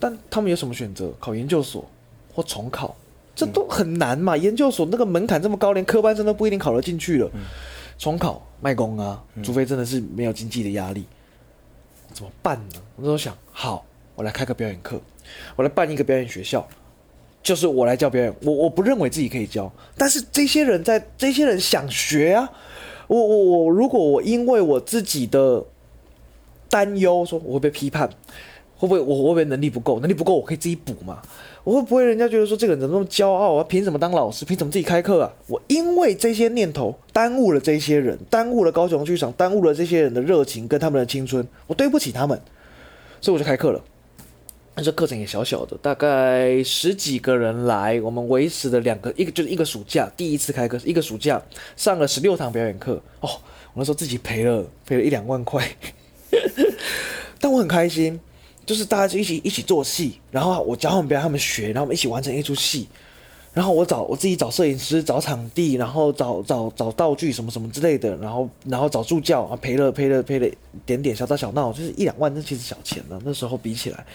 [0.00, 1.12] 但他们有什么选择？
[1.18, 1.84] 考研究所
[2.32, 2.94] 或重考，
[3.34, 4.36] 这都很难嘛。
[4.36, 7.28] 研究所那个门槛这么高，连科班生都不一定考得进去了。
[7.98, 11.04] 重考卖工啊，除非真的是没有经济的压力，
[12.12, 12.80] 怎么办呢？
[12.94, 15.00] 我那时候想，好，我来开个表演课，
[15.56, 16.64] 我来办一个表演学校，
[17.48, 18.34] 就是我来教别人。
[18.42, 22.46] 我我不认为自己可以教，但是这些人在，这些人想学啊。
[23.06, 25.64] 我我我，如果我因为我自己的
[26.68, 28.10] 担忧，说我会被批判。
[28.76, 29.98] 会不会我会不会能力不够？
[29.98, 31.20] 能力不够，我可以自己补嘛？
[31.64, 33.64] 我会不会人家觉得说这个人怎么那么骄傲啊？
[33.64, 34.44] 凭什么当老师？
[34.44, 35.32] 凭什么自己开课啊？
[35.48, 42.38] 我因为这些念头耽误了这些人，耽误了高雄剧场，耽误了这些人的热情跟他们的青春，我对不起他们，
[43.20, 43.82] 所以我就开课了。
[44.78, 51.42] 那这课程也小小的，大概十几个人来，我们维持了两个一个就是一个暑假，第一次开课，一个暑假
[51.76, 52.92] 上了十六堂表演课。
[53.18, 53.28] 哦，
[53.72, 55.68] 我那时候自己赔了赔了一两万块，
[57.40, 58.20] 但我很开心。
[58.64, 62.86] 就是大家就一起一起做戏，然后我教他们表演，他们学，然后我们一起完成一出戏。
[63.52, 70.48] 然后我找我自己找摄影师、找场地，然后找找找道具什么什么之类的，然后然后找助教啊，赔了赔了赔了
[70.86, 73.20] 点点小打小闹，就是一两万，那其实小钱了。
[73.24, 74.06] 那时候比起来，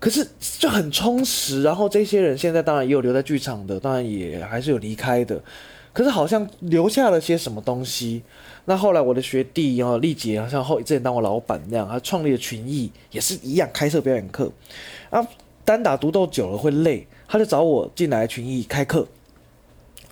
[0.00, 0.26] 可是
[0.58, 1.62] 就很充实。
[1.62, 5.40] 然后这些人现在当然也有留在剧场的，当然也还是有离开的，
[5.92, 8.22] 可是好像留下了些什么东西。
[8.64, 14.50] 那后来我的学弟然后丽姐好像后之前当我老板那样，他创立了群艺，也是一样开设表演课。
[15.10, 15.26] 啊，
[15.64, 19.06] 单打独斗久了会累，他就找我进来群艺开课。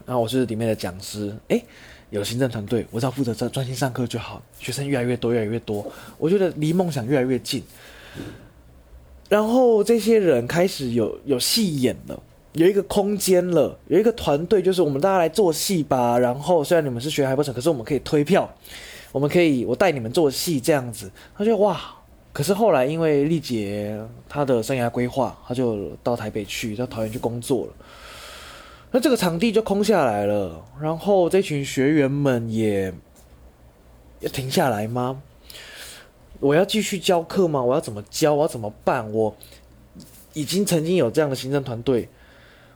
[0.05, 1.63] 然后我是里面的讲师，诶，
[2.11, 4.43] 有行政团队，我只要负责专专心上课就好。
[4.59, 7.63] 学生越来越多，越来越多，我觉得离梦想越来越近。
[9.29, 12.23] 然后这些人开始有有戏演了。
[12.55, 16.19] 有一个空间了，有一个团队，就是我们大家来做戏吧。
[16.19, 18.53] 然后虽然你们是学海波城，可是我们可以推票，
[19.13, 21.09] 我们可以我带你们做戏这样子。
[21.37, 21.79] 他就哇，
[22.33, 23.97] 可是后来因为丽姐
[24.29, 27.73] 她的生涯规划，她就到台北去，到桃园去工作了。
[28.91, 30.65] 那这个场地就空下来了。
[30.81, 32.93] 然后这群学员们也
[34.21, 35.23] 要停下来吗？
[36.41, 37.63] 我要继续教课吗？
[37.63, 38.35] 我要怎么教？
[38.35, 39.11] 我要怎么办？
[39.13, 39.35] 我
[40.35, 42.09] 已经曾经有这样的行政团队。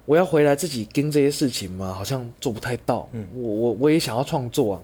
[0.04, 1.92] 我要回来自己跟这些事情吗？
[1.92, 3.08] 好像做不太到。
[3.12, 4.82] 嗯，我我我也想要创作啊。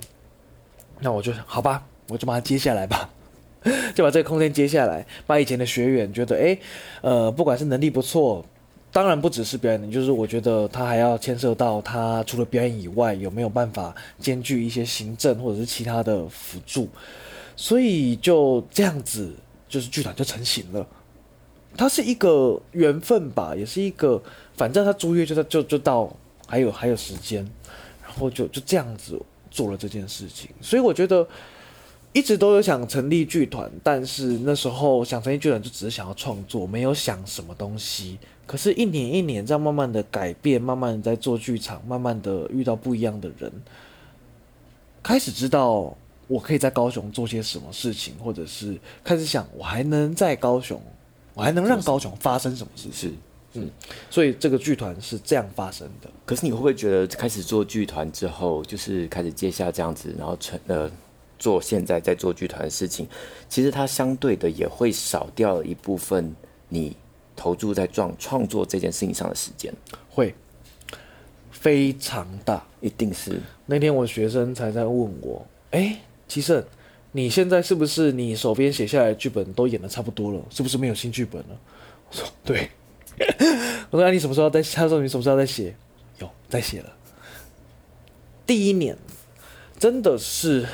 [1.01, 3.11] 那我就，好吧，我就把它接下来吧，
[3.95, 6.59] 就把这个空间接下来，把以前的学员觉得，哎、欸，
[7.03, 8.45] 呃，不管是能力不错，
[8.93, 16.89] 当然不只是表演，就是我觉得他还要牵涉到他除了表演以外，有没有办法兼具一些行政或者是其他的辅助，
[17.61, 19.35] 所以就这样子，
[19.69, 20.87] 就是剧团就成型了。
[21.77, 24.23] 它是一个缘分吧，也是一个，
[24.57, 26.09] 反正他租约就就就到，
[26.47, 27.45] 还有还有时间，
[28.01, 30.49] 然后就就这样子做了这件事情。
[30.61, 31.27] 所以我觉得
[32.13, 38.19] 一直都有想成立剧团，但是那时候想成立剧团就只是想要创作，没有想什么东西。
[38.47, 43.53] 可是，一年一年这样慢慢的改变，慢慢的在做剧场，慢慢的遇到不一样的人，
[45.03, 45.97] 开始知道
[46.29, 50.81] 我可以在高雄做些什么事情，或者是开始想我还能在高雄。
[51.35, 52.89] 我还能让高雄发生什么事？
[52.93, 53.12] 是，
[53.53, 53.70] 嗯，
[54.11, 56.11] 所以这个剧团是这样发生的。
[56.26, 60.91] 可是你会不会觉得开始做剧团之后，就是开始接下这样子，然后成呃
[61.39, 63.07] 做现在在做剧团的事情，
[63.49, 66.35] 其实它相对的也会少掉一部分
[66.68, 66.97] 你
[67.37, 69.72] 投注在创创作这件事情上的时间，
[70.11, 70.35] 会
[71.53, 73.41] 非常大，一定是。
[73.64, 75.99] 那天我学生才在问我，哎、欸，
[76.29, 76.64] 其实。
[77.12, 80.41] 你现在是不是你手边写下来剧本都演得差不多了？
[80.51, 81.59] 是不是没有新剧本了？
[82.07, 82.68] 我说对。
[83.91, 84.62] 我说那你什么时候再？
[84.62, 85.74] 他说你什么时候再写？
[86.18, 86.93] 有在写了。
[88.47, 88.95] 第一年
[89.79, 90.66] 真的是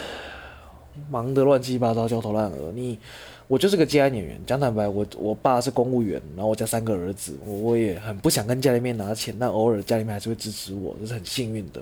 [1.09, 2.73] 忙得乱七八糟，焦头烂额。
[2.75, 2.99] 你
[3.47, 4.39] 我就是个接案演员。
[4.45, 11.81] 讲坦白，我我爸是公务员，然后我家三个儿子，我我也很不想跟家里面拿钱，但偶尔家里面还是会支持我，这是很幸运的。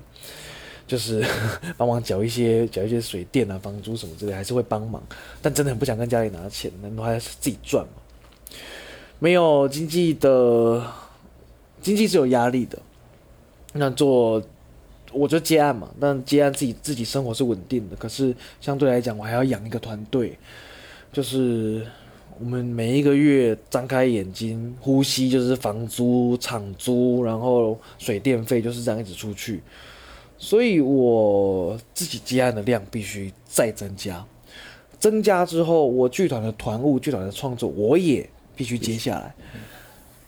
[0.93, 1.24] 就是
[1.78, 5.03] 帮忙缴一些缴一些水电啊、房租什么之类，还是会帮忙，
[5.40, 7.93] 但真的很不想跟家里拿钱，那都还是自己赚嘛。
[9.18, 10.84] 没有经济的，
[11.80, 12.78] 经济是有压力的。
[13.72, 14.43] 那做
[15.12, 20.38] 我就接案嘛，但接案自己自己生活是稳定的，可是相对来讲，我还要养一个团队。
[21.11, 21.86] 就是
[22.38, 29.62] 我们每一个月张开眼睛呼吸，就是房租、场租，然后水电费，就是这样一直出去。
[30.43, 34.26] 所以我自己接案的量必须再增加，
[34.99, 39.32] 增加之后，我剧团的团务、剧团的创作，我也必须接下来。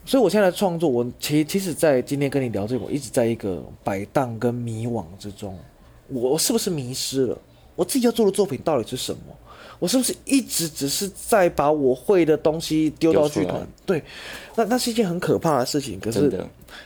[0.07, 5.59] 所以我现在的创作，我其其实，在今天跟你聊这个，我一直在一个摆荡跟迷惘之中。
[6.07, 7.37] 我是不是迷失了？
[7.75, 9.21] 我自己要做的作品到底是什么？
[9.79, 13.67] 我是不是一直只是在把我会的东西丢到剧团？
[13.85, 14.03] 对，
[14.55, 15.99] 那那是一件很可怕的事情。
[16.01, 16.33] 可是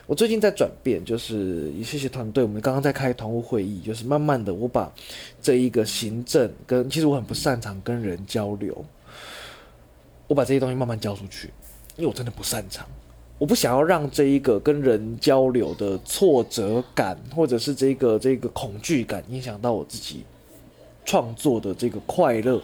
[0.07, 4.93] 我最近在转变，就是也谢谢团队，我们刚刚在开团务会议，就是慢慢的我把
[5.41, 8.85] 这一个行政跟其实我很不擅长跟人交流，
[10.27, 11.51] 我把这些东西慢慢交出去，
[11.97, 12.87] 因为我真的不擅长，
[13.39, 20.25] 我不想要让这一个跟人交流的挫折感或者是这个这个恐惧感影响到我自己。
[21.09, 22.61] 创作的这个快乐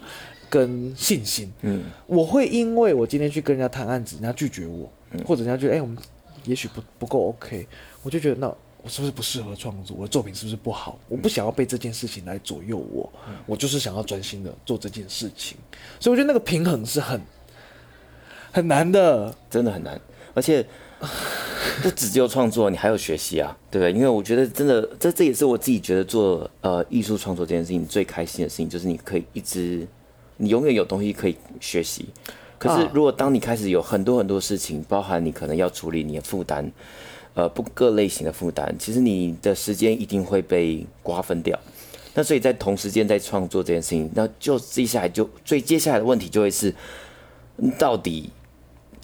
[0.50, 5.96] 跟信心，嗯，我会因为我今天去跟人家谈案子，人家拒绝我，嗯、或者人家觉得哎、欸，我们
[6.44, 7.66] 也许不不够 OK，
[8.02, 8.46] 我就觉得那
[8.82, 9.96] 我是不是不适合创作？
[9.98, 10.98] 我的作品是不是不好？
[11.08, 15.56] 我不想要被这件事情来左右我，嗯、我就是想要专心的做这件事情。
[15.98, 17.18] 所以我觉得那个平衡是很
[18.52, 19.98] 很难的，真的很难，
[20.34, 20.62] 而且。
[21.82, 23.92] 不只有创作，你还有学习啊，对不对？
[23.92, 29.86] 因为我觉得真的，这这也是我自己觉得做呃艺术创作这件事情最开心的事情，就是你可以一直，
[30.36, 32.06] 你永远有东西可以学习。
[32.58, 36.70] 可是如果当你开始有很多很多事情，包含你可能要处理你的负担，
[37.34, 41.58] 呃，不各类型的负担，其实你的时间一定会被瓜分掉。
[42.14, 46.72] 那所以在同时间在创作这件事情，那就接下来就最接下来的问题就会是，
[47.78, 48.30] 到底。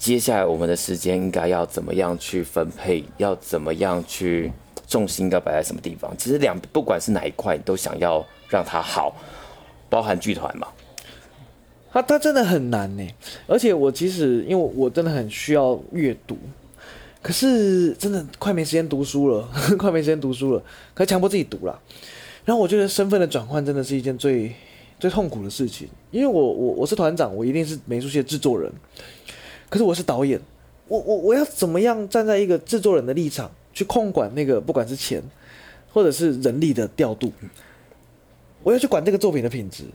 [0.01, 3.03] 接下来我们的时间应该要怎么样去分配？
[3.17, 4.51] 要怎么样去
[4.87, 6.11] 重心应该摆在什么地方？
[6.17, 9.15] 其实两不管是哪一块，你都想要让它好，
[9.91, 10.67] 包含剧团嘛。
[11.91, 13.07] 它它真的很难呢，
[13.45, 16.35] 而且我其实因为我真的很需要阅读，
[17.21, 19.47] 可是真的快没时间读书了，
[19.77, 20.63] 快没时间读书了，
[20.95, 21.79] 可强迫自己读了。
[22.43, 24.51] 然后我觉得身份的转换真的是一件最
[24.99, 28.71] 最痛苦的事情，因为我我我是团长，我一定是美术系的制作人。
[29.71, 30.37] 可是我是导演，
[30.89, 35.23] 我我我要怎么样站在一个制作人的立场去控管那个不管是钱，
[35.93, 37.31] 或者是人力的调度，
[38.63, 39.85] 我要去管这个作品的品质。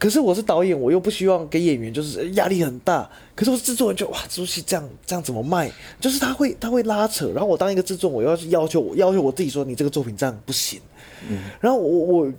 [0.00, 3.08] 可是我是导演，我又不希望给演员就是压力很大。
[3.36, 5.70] 可是我是制作人就，哇，这部戏这样这样怎么卖？
[6.00, 7.30] 就是他会他会拉扯。
[7.30, 10.80] 然后我当一个制作人，我要去要求我要求我自己说，你这个作品这样不行。
[11.28, 11.38] 嗯。
[11.60, 12.32] 然后我我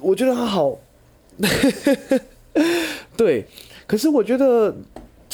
[0.00, 0.76] 我觉得他好，
[3.16, 3.46] 对。
[3.86, 4.76] 可是我觉得。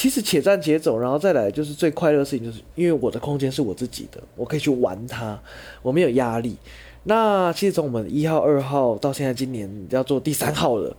[0.01, 5.39] 其实且战且走，然后再来就是最快乐的事情，就是因为我的空间是我自己的，我可以去玩它，
[5.83, 6.57] 我没有压力。
[7.03, 10.97] 那其实从我们一号、二号到现在今年要做第三号了，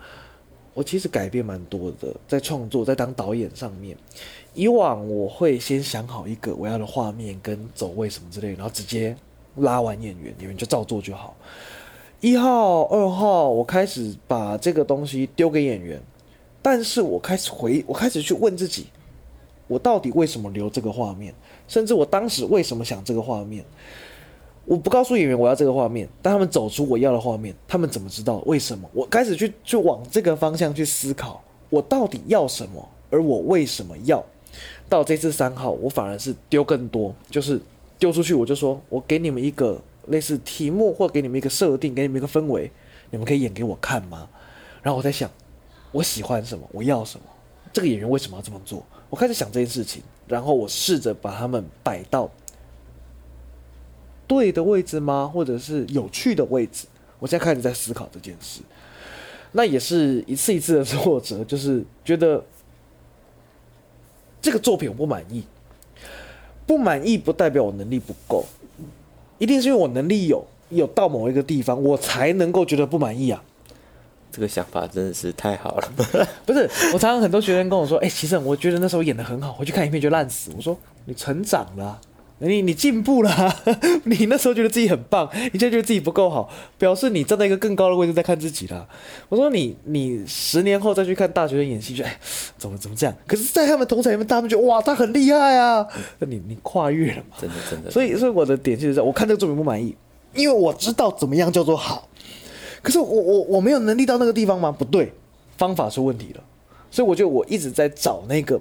[0.75, 3.97] 我其实改变蛮多的，在创作，在当导演上面。
[4.53, 9.17] 以往我会先想好一个我要的画面跟走位什么之类，然后直接
[9.55, 11.35] 拉完演员，演员就照做就好。
[12.19, 15.99] 一号、二号，我开始把这个东西丢给演员，
[16.61, 18.87] 但是我开始回，我开始去问自己，
[19.67, 21.33] 我到底为什么留这个画面？
[21.67, 23.65] 甚至我当时为什么想这个画面？
[24.65, 28.89] 我不告诉演员我要这个画面，但他们走出我要的画面，他们怎么知道为什么？
[28.93, 34.23] 我开始去去往这个方向去思考，我到底要什么，而我为什么要？
[34.87, 37.59] 到这次三号，我反而是丢更多，就是
[37.97, 39.81] 丢出去，我就说我给你们一个。
[40.07, 42.69] 类似题目，或给你们一个设定，给你们一个氛围，
[43.11, 44.27] 你们可以演给我看吗？
[44.81, 45.29] 然后我在想，
[45.91, 47.25] 我喜欢什么，我要什么，
[47.73, 48.85] 这个演员为什么要这么做？
[49.09, 52.29] 我开始想这件事情，然后我试着把他们摆到
[54.25, 55.29] 对的位置吗？
[55.33, 56.87] 或者是有趣的位置？
[57.19, 58.61] 我现在开始在思考这件事。
[59.51, 62.41] 那也是一次一次的挫折，就是觉得
[64.41, 65.43] 这个作品我不满意，
[66.65, 68.45] 不满意不代表我能力不够。
[69.37, 73.43] 一定是因为我能力有有到某一个地方，我才能够觉得不满意啊！
[74.31, 75.91] 这个想法真的是太好了。
[76.45, 82.01] 不是，我常常很多学生跟我说：“哎、欸，其实我觉得那时候演的很好，回去看影片就烂死。”我说：“你成长了、啊，
[82.39, 83.55] 你你进步了、啊。
[84.05, 88.87] 你那时候觉得自己很棒，你现在觉得自己不够好，表示你站在一个更高的位置在看自己了。”
[89.27, 92.17] 我说你：“你你十年后再去看大学生演戏，就哎，
[92.57, 93.13] 怎么怎么这样？
[93.27, 95.85] 可是，在他们同侪里面，他们觉得哇，他很厉害啊！
[96.19, 97.35] 那你你跨越了嘛？
[97.39, 97.91] 真的真的。
[97.91, 99.95] 所以，所以我的点就是我看这个作品不满意，
[100.33, 102.07] 因为我知道怎么样叫做好。
[102.81, 104.71] 可是我我我没有能力到那个地方吗？
[104.71, 105.13] 不对，
[105.57, 106.43] 方法出问题了。
[106.89, 108.59] 所以我觉得我一直在找那个，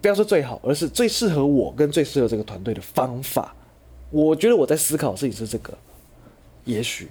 [0.00, 3.54] 不要说最好，而是最适合我跟最适合这个团队的方法。
[4.10, 5.76] 我觉得我在思考的事情是这个，
[6.64, 7.08] 也许，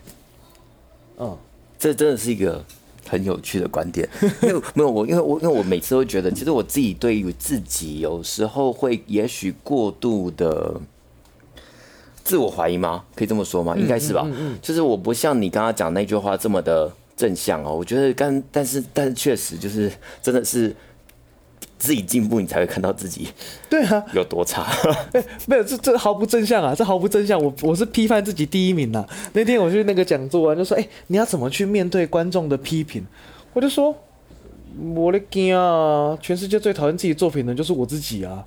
[1.17, 1.37] 嗯，
[1.77, 2.63] 这真的是一个
[3.07, 4.07] 很有趣的观点。
[4.41, 10.79] 因为没有我，因为我因为我每次都觉得，其实我自己对于自己有时候会也许过度的。
[12.29, 13.03] 自我怀疑吗？
[13.15, 13.75] 可以这么说吗？
[13.75, 14.21] 应该是吧。
[14.23, 17.75] 嗯嗯嗯、就是我不像你刚刚讲那句话这么的正向哦。
[17.75, 20.75] 我觉得刚，但是但是确实就是真的是
[21.79, 23.29] 自己进步，你才会看到自己。
[23.67, 24.61] 对啊，有多差？
[25.13, 26.75] 欸、 没有，这这毫不正向啊！
[26.75, 27.41] 这毫不正向。
[27.41, 29.03] 我我是批判自己第一名呐。
[29.33, 33.03] 那天我去那个讲座啊就说：“哎、欸，你要怎么去面对观众的批评？”
[33.53, 33.95] 我就说
[34.95, 36.17] ：“我的天啊！
[36.21, 38.45] 全世界最讨厌自己作品的就是我自己啊。”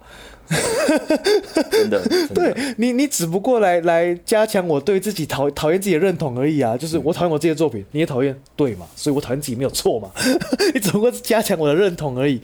[1.71, 6.77] 真的，真的 对你，你只不过来来加强我对自己讨讨厌自己的认同而已啊！
[6.77, 8.87] 就是我讨厌我自己的作品，你也讨厌，对嘛？
[8.95, 10.11] 所以我讨厌自己没有错嘛？
[10.75, 12.41] 你只不过是加强我的认同而已，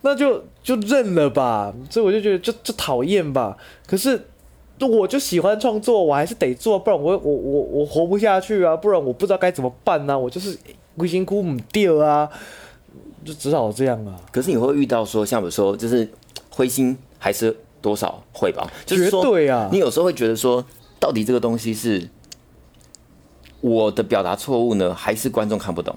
[0.00, 1.74] 那就就认了吧。
[1.90, 3.56] 所以我就觉得就就讨厌吧。
[3.86, 4.18] 可是
[4.80, 8.74] 我就喜欢创作，我还是得做，不然我我我我活不下去啊！
[8.74, 10.18] 不然我不知道该怎么办呢、啊？
[10.18, 10.56] 我就是
[10.96, 12.30] 灰心哭唔掉啊，
[13.24, 14.20] 就只好这样啊。
[14.30, 16.08] 可是你会遇到说，像比如说，就是
[16.50, 16.96] 灰心。
[17.24, 20.64] 还是多少会吧，就是说，对啊，你有时候会觉得说，
[20.98, 22.08] 到底这个东西是
[23.60, 25.96] 我的表达错误呢，还是观众看不懂，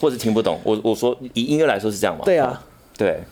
[0.00, 0.60] 或者听不懂？
[0.64, 2.24] 我我说以音乐来说是这样吗？
[2.24, 2.64] 对啊，
[2.98, 3.22] 对。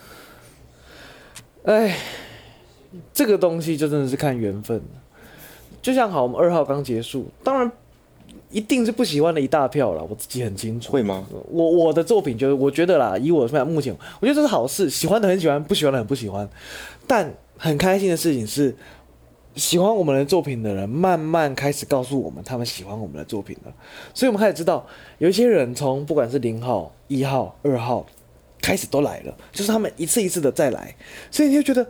[1.65, 1.99] 哎，
[3.13, 4.81] 这个东西就真的是看缘分。
[5.83, 7.73] 就像好，我们二号刚结束，当然
[8.55, 10.93] 一定是不喜欢的一大票了，我自己很清楚。
[10.93, 11.27] 会吗？
[11.51, 16.49] 我我的作品就是，我觉得啦，以我目前，我觉得这是好事，喜欢的很喜欢，不喜欢的很不喜欢。
[17.05, 18.73] 但很开心的事情是，
[19.57, 23.75] 喜欢我们的作品的人慢慢开始告诉我们，他们喜欢我们的作品了。
[24.15, 24.87] 所以，我们开始知道，
[25.19, 28.07] 有一些人从不管是零号、一号、二号
[28.63, 30.95] 开始都来了，就是他们一次一次的再来。
[31.29, 31.85] 所以，你就觉得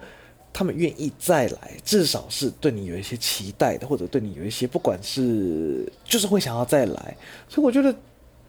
[0.55, 7.15] 他们愿意再来，至少是对你有一些期待的，或者对你有一些，不管是就是会想要再来。
[7.47, 7.95] 所以，我觉得。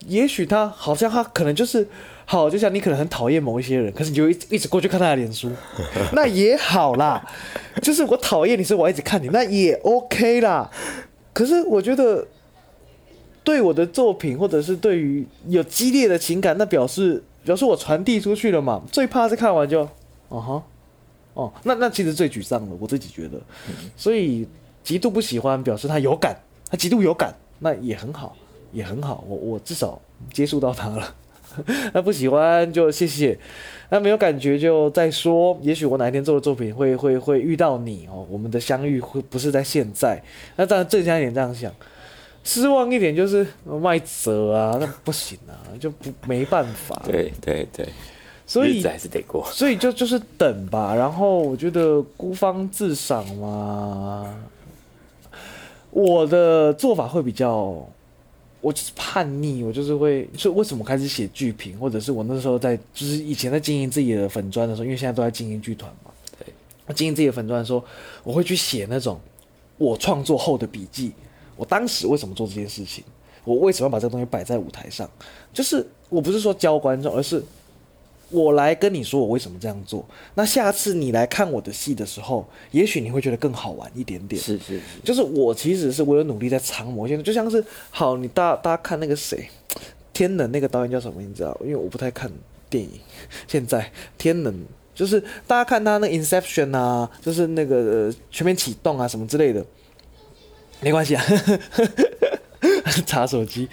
[0.08, 1.88] 也许他好像他可能就是
[2.26, 5.50] 好，就像你可能很讨厌某一些人，可是你就一直一直过去看他的脸书，
[6.14, 7.26] 那也好啦。
[7.82, 10.70] 就是我讨厌你，所以我一直看你，那也 OK 啦。
[11.34, 12.28] 可是我觉得
[13.44, 18.84] 对我的作品，或者是对于有激烈的情感，那表示表示我传递出去了嘛。
[18.92, 19.90] 最怕是看完就，
[20.28, 20.64] 哦哈，
[21.36, 23.40] 哦，那那其实最沮丧的，我自己觉得。
[23.96, 24.48] 所以
[24.84, 26.36] 极度不喜欢，表示他有感，
[26.70, 28.36] 他极度有感，那也很好。
[28.72, 30.02] 也很好，我我至少
[30.34, 31.16] 接触到他了。
[31.94, 33.40] 那不喜欢就谢谢，
[33.90, 35.58] 那没有感觉就再说。
[35.62, 40.22] 也许我哪一天做的作品会会会遇到你哦，我们的相遇会不是在现在。
[40.58, 41.72] 那当然正向一点这样想，
[42.44, 43.48] 失望一点就是
[43.82, 47.02] 卖折啊，那不行啊，就不没办法。
[47.06, 47.88] 对对对，
[48.46, 49.46] 所以还是得过。
[49.52, 50.94] 所以就就是等吧。
[50.96, 54.36] 然后我觉得孤芳自赏嘛，
[55.92, 57.86] 我的做法会比较。
[58.62, 66.52] 我就是叛逆，我就是会，所以为什么开始写剧评，或者是我那时候在，就是以前在经营自己的粉砖的时候，因为现在都在经营剧团嘛，对，
[66.88, 67.86] 我经营自己的粉砖的时候，
[68.24, 69.20] 我会去写那种
[69.78, 71.14] 我创作后的笔记，
[71.56, 73.04] 我当时为什么做这件事情，
[73.44, 75.08] 我为什么要把这个东西摆在舞台上，
[75.54, 77.44] 就是我不是说教观众，而是。
[78.30, 80.06] 我来跟你说我为什么这样做。
[80.34, 84.42] 那下次你来看我的戏的时候，也许你会觉得更好玩一点点。
[84.42, 89.48] 是是是，就是我其实是我有努力在藏某些，就像是好，你大大家看那个谁，
[90.12, 91.56] 天能那个导演叫什么名字啊？
[91.62, 92.32] 因为我不太看
[92.70, 92.90] 电影。
[93.48, 99.66] 现在天能就是大家看他那 Inception 啊，就是那个、呃、全面启动啊什么之类的，
[100.82, 101.24] 没关系啊，
[103.06, 103.70] 查手机。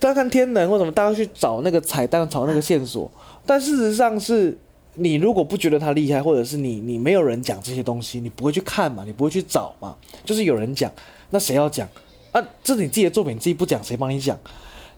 [0.00, 3.10] 大家看天能或什么，大家去找那个彩蛋，找那个线索。
[3.48, 4.58] 但事实上是，
[4.92, 9.96] 你如果不觉得他厉害，或者是你你没有人讲这些东西，你不会去看嘛，你不会去找嘛。
[10.22, 10.92] 就是有人讲，
[11.30, 11.88] 那谁要讲
[12.30, 12.46] 啊？
[12.62, 14.38] 这是你自己的作品，你自己不讲，谁帮你讲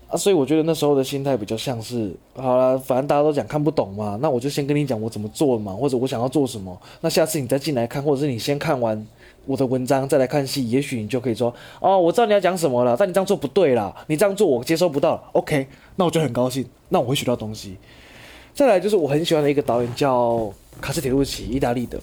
[0.08, 0.16] 啊？
[0.16, 6.76] 所以我觉得那时候的心态比较像是，好了，反正大家都讲看不懂嘛，那我就先跟你讲我怎么做嘛，或者我想要做什么。
[7.02, 9.06] 那下次你再进来看，或者是你先看完
[9.46, 15.22] 我的文章再来看戏，也许你就可以说，哦，我知道你要讲什么了，但你这样做不对啦，你这样做我接收不到。
[15.34, 17.76] OK，那我就很高兴，那我会学到东西。
[18.60, 20.52] 再来就是我很喜欢的一个导演叫
[20.82, 21.98] 卡斯铁路奇，意大利的。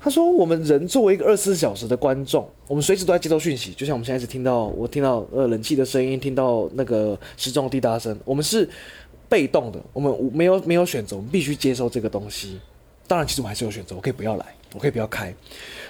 [0.00, 8.66] 他说：“我们人作为一个二十四小时的观众，我们随时都在接收讯息，就像我们现在一直听到我听到呃冷气的声音，听到那个时钟滴答声，我们是
[9.28, 12.58] 被动的，我们没有没有选择，我们必须接受这个东西。
[13.06, 15.34] 当然，其实我们还是有选择，我可以不要来。”我可以不要开，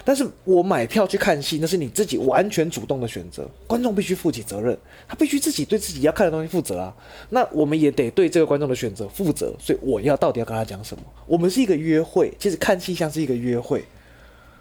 [0.05, 3.49] 但是我买票去看戏，那是你自己完全主动的选择。
[3.67, 4.77] 观众必须负起责任，
[5.07, 6.95] 他必须自己对自己要看的东西负责啊。
[7.31, 9.55] 那我们也得对这个观众的选择负责。
[9.61, 11.03] 所以我要到底要跟他讲什么？
[11.27, 13.85] 我们是一个约会，其实看戏像是一个约会。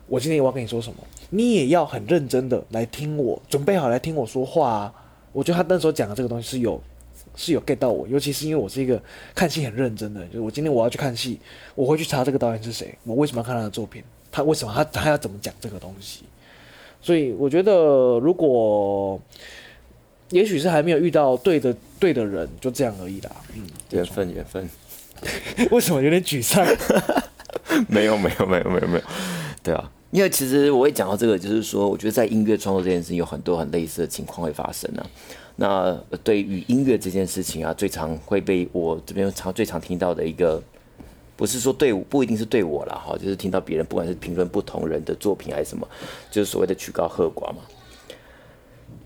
[0.07, 0.97] 我今天我要跟你说什么，
[1.29, 4.93] 你也要很认真的来听我，准备好来听我说话啊。
[5.31, 6.81] 我觉得他那时候讲的这个东西是有
[7.35, 9.01] 是有 get 到我，尤其是因为我是一个
[9.33, 11.39] 看戏很认真的，就是我今天我要去看戏，
[11.75, 14.03] 我会去查这个导演是谁，我为什么要看他的作品。
[14.31, 16.23] 他为什么他他要怎么讲这个东西？
[17.01, 19.19] 所以我觉得，如果
[20.29, 23.31] 也许是还没有遇到对的对的人，就这样而已啦。
[23.53, 24.69] 嗯，缘分缘分。
[25.71, 26.65] 为什么有点沮丧？
[27.89, 29.03] 没有没有没有没有没有。
[29.61, 35.05] 对啊，因为其实我会讲到这个，就是说，我觉得在音乐创作这件事情，有很多很类似的情况会发生啊。
[35.55, 40.61] 那对于音乐这件事情啊，最常会被我这边常最常听到的一个。
[41.37, 45.87] 不是说对我，不一定是对我啦，哈，就是听到别人不管是评论不同人的作品还是什么，
[46.29, 47.63] 就是所谓的曲高和寡嘛。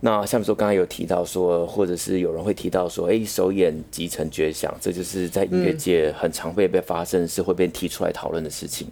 [0.02, 8.88] 那像比如说刚刚有提到说，或者是有人会提到说，哎，首演即成绝响，这就是在音乐界很常被被发生，是会被提出来讨论的事情。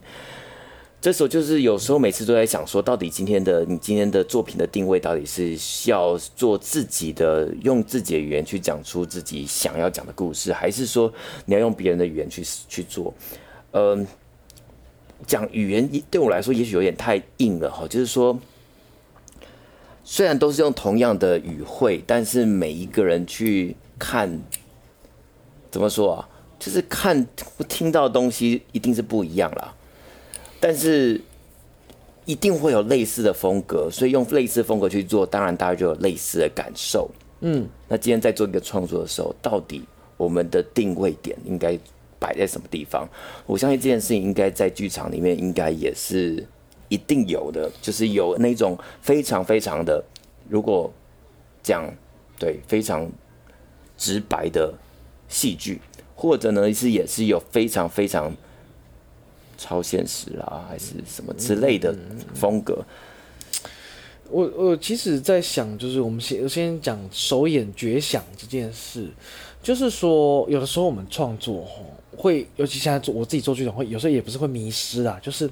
[1.03, 13.13] 这时候就是有时候每次都在想说，到底今天的你今天的作品的定位到底是要做自己的，用自己的语言去讲出自己想要讲的故事，还是说你要用别人的语言去去做？
[13.71, 14.07] 嗯，
[15.27, 17.85] 讲语言对我来说也许有点太硬了哈。
[17.85, 18.39] 就是说，
[20.05, 24.39] 虽然都是用同样的语汇，但是每一个人去看，
[25.69, 26.29] 怎么说啊？
[26.57, 27.27] 就是看
[27.67, 29.75] 听到的东西一定是不一样啦。
[30.64, 31.20] 但是
[32.24, 37.11] 一定会有类似的风格，所以用类似风格去做，当然大家就有类似的感受。
[37.41, 39.84] 嗯，那今天在做一个创作的时候，到底
[40.16, 41.78] 我们的定位点应该
[42.18, 43.05] 摆在什么地方？
[43.45, 46.41] 我相信这件事情应该在剧场里面应该也是
[46.88, 50.01] 一定有的，就是有那种非常非常的，
[50.47, 50.89] 如果
[51.61, 51.93] 讲
[52.39, 53.05] 对非常
[53.97, 54.74] 直白的
[55.28, 55.82] 戏剧，
[56.16, 58.34] 或者呢是也是有非常非常。
[59.64, 61.95] 超现实啊，还是什么之类的
[62.36, 62.84] 风格？
[64.30, 69.07] 我我其实，在想，就是我们先先讲首演绝响这件事，
[69.61, 71.66] 就是说，有的时候我们创作
[72.18, 75.49] 会，尤其现在做我自己做剧场，会有时候也不是会迷失啊，就是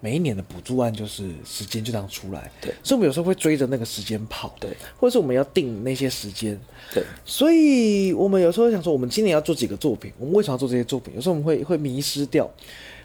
[0.00, 6.58] 每一年的补助案，就是时间就这样出来，对，所以我们有时候会追着那个时间跑，对，或者是我们要定那些时间，
[6.92, 11.14] 对，所以我们有时候想说，我们今年要做几个作品，我们为什么要做这些作品？
[11.14, 12.50] 有时候我们会会迷失掉。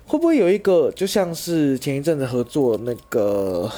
[0.10, 3.72] 会不会有一个就像是前一阵子合作那个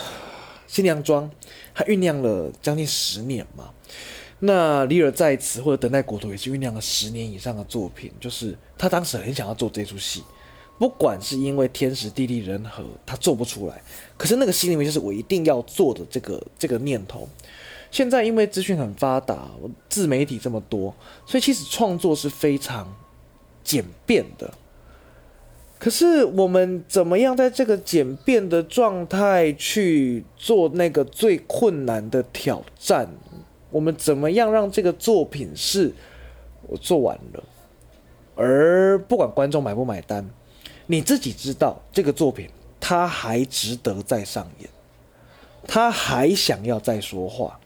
[0.65, 1.29] 新娘妆，
[1.75, 3.69] 他酝酿了将近十年嘛？
[4.39, 10.23] 那李尔在此或者等待国土也是酝酿了十年以上的作品，就是他当时很想要做这出戏，
[10.79, 13.83] 不管是因为天时地利人和，他做不出来，
[14.15, 17.27] 可是那个心里面就是我一定要做的这个这个念头。
[17.91, 19.49] 现在因为资讯很发达，
[19.89, 22.87] 自媒体这么多，所以其实创作是非常
[23.65, 24.53] 简便的。
[25.81, 33.09] 可是我们怎么样在这个简便的状态去做那个最困难的挑战？
[33.71, 35.91] 我们怎么样让这个作品是
[36.67, 37.43] 我做完了，
[38.35, 40.29] 而不管观众买不买单，
[40.85, 42.47] 你自己知道这个作品
[42.79, 44.69] 它还值得再上演，
[45.65, 47.59] 他还想要再说话，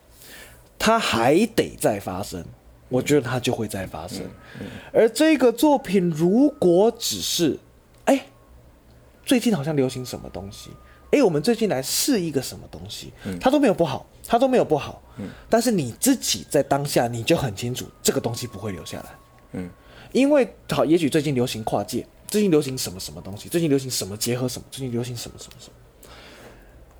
[0.78, 2.42] 他还得再发生，
[2.88, 4.22] 我觉得他就会再发生。
[4.90, 7.58] 而这个作品如果只是，哎，
[9.26, 10.70] 最近好像流行什么东西。
[11.12, 19.14] 哎，我们最近来试一个什么东西，它都没有不好，它都没有不好，嗯，但是你自己在当下你就很清楚，这个东西不会留下来，
[19.52, 19.70] 嗯，
[20.10, 26.10] 因为好，也许最近流行跨界，最近流行什么什么东西，最近流行什么结合什么，最近流行什么什么什么，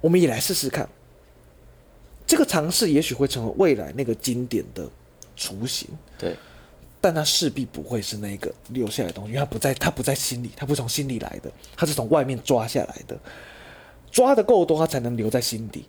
[0.00, 0.88] 我们也来试试看，
[2.24, 4.88] 这个尝试也许会成为未来那个经典的
[5.34, 6.36] 雏形，对，
[7.00, 13.18] 但它势必不会是那个留下来的东西，因为它不在，它不在心里，它不从心里来的，它是从外面抓下来的。
[14.10, 15.84] 抓得够多，它才能留在心底。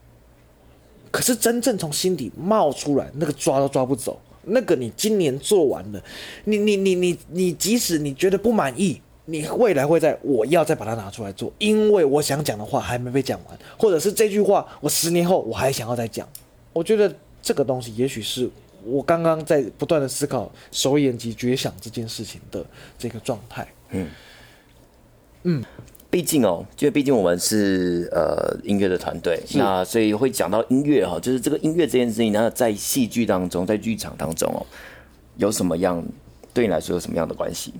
[1.10, 4.20] 可是真正从心底冒出来，那个抓都抓不走。
[4.44, 6.04] 那个你今年做完了，
[6.44, 16.28] 你你你你你，即使你觉得不满意，你未来会在我要再把它拿出来做，因为我想讲的话还没被讲完，或者是这句话我十年后我还想要再讲。
[16.74, 18.50] 我觉得这个东西，也许是
[18.88, 22.66] 我刚刚在不断的思考首演及觉想这件事情的
[22.98, 23.68] 这个状态。
[23.92, 24.08] 嗯
[25.44, 25.64] 嗯。
[26.10, 34.66] 毕竟哦，就毕竟我们是呃音乐的团队，那所以会讲到音乐哈，就是这个音乐这件事情，那在戏剧当中，在剧场当中哦，
[35.36, 36.02] 有什么样
[36.54, 37.74] 对你来说有什么样的关系？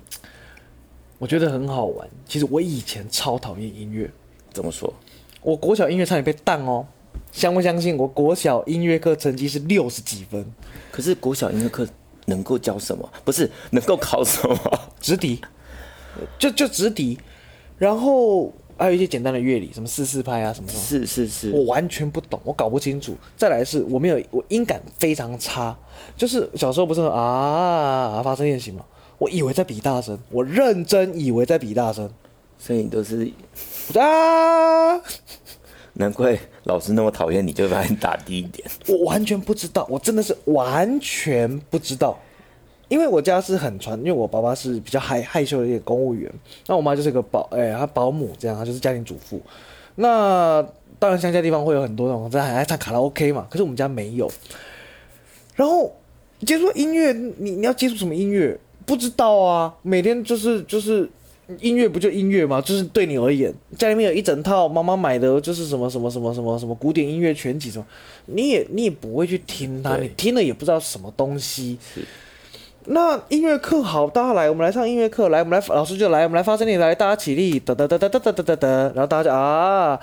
[1.18, 2.08] 我觉得很好玩。
[2.28, 4.12] 其实我以前超讨厌音乐，
[4.52, 4.94] 怎么说？
[5.42, 6.86] 我国小音乐差点被当哦，
[7.32, 7.96] 相不相信？
[7.96, 10.46] 我国小音乐课成绩是六十几分，
[10.92, 11.88] 可是国小音乐课
[12.26, 13.10] 能够教什么？
[13.24, 14.80] 不是能够考什么？
[15.00, 15.42] 直笛，
[16.38, 17.18] 就就直笛。
[17.78, 23.16] 然后还有一些简单的乐理，什么四四拍啊，什么什么，是是是，我完全不懂，我搞不清楚。
[23.36, 25.78] 再来是我没有，我音感非常差，
[26.16, 28.84] 就是小时候不是啊发声练习嘛，
[29.20, 32.12] 我以为在比大声，我认真以为在比大声，
[32.58, 33.32] 所以都是
[33.94, 35.00] 啊，
[36.00, 38.68] 难怪老师那么讨厌你，就把你打低一点。
[38.88, 42.18] 我完全不知道，我真的是完全不知道。
[42.88, 46.32] 因为我家是很传，因为我爸爸是比较害害羞的一个公务员，
[46.68, 49.42] 那我妈就是个保，哎，她保姆这样，她就是家庭主妇。
[49.96, 50.66] 那
[50.98, 54.32] 当然乡下地方会有很多那种在很爱唱卡拉 OK 嘛，可是我们家没有。
[55.56, 55.92] 然后
[56.46, 58.58] 接触音乐，你你要接触什么音乐？
[58.86, 61.10] 不知道啊，每天就是就是
[61.60, 62.60] 音乐不就音乐吗？
[62.62, 67.86] 就是对你而言，家里面有一整套妈妈买的，就是什么什么什么什么什么古典音乐全集什么，
[68.26, 71.78] 你也你也不会去听它，你听了也不知道什么东西。
[72.90, 75.28] 那音乐课好，大家来，我们来上音乐课。
[75.28, 80.00] 来，我们来，老师就来，我们来发声，你来，大家起立，哒哒哒哒哒哒哒哒哒，然后大家就啊，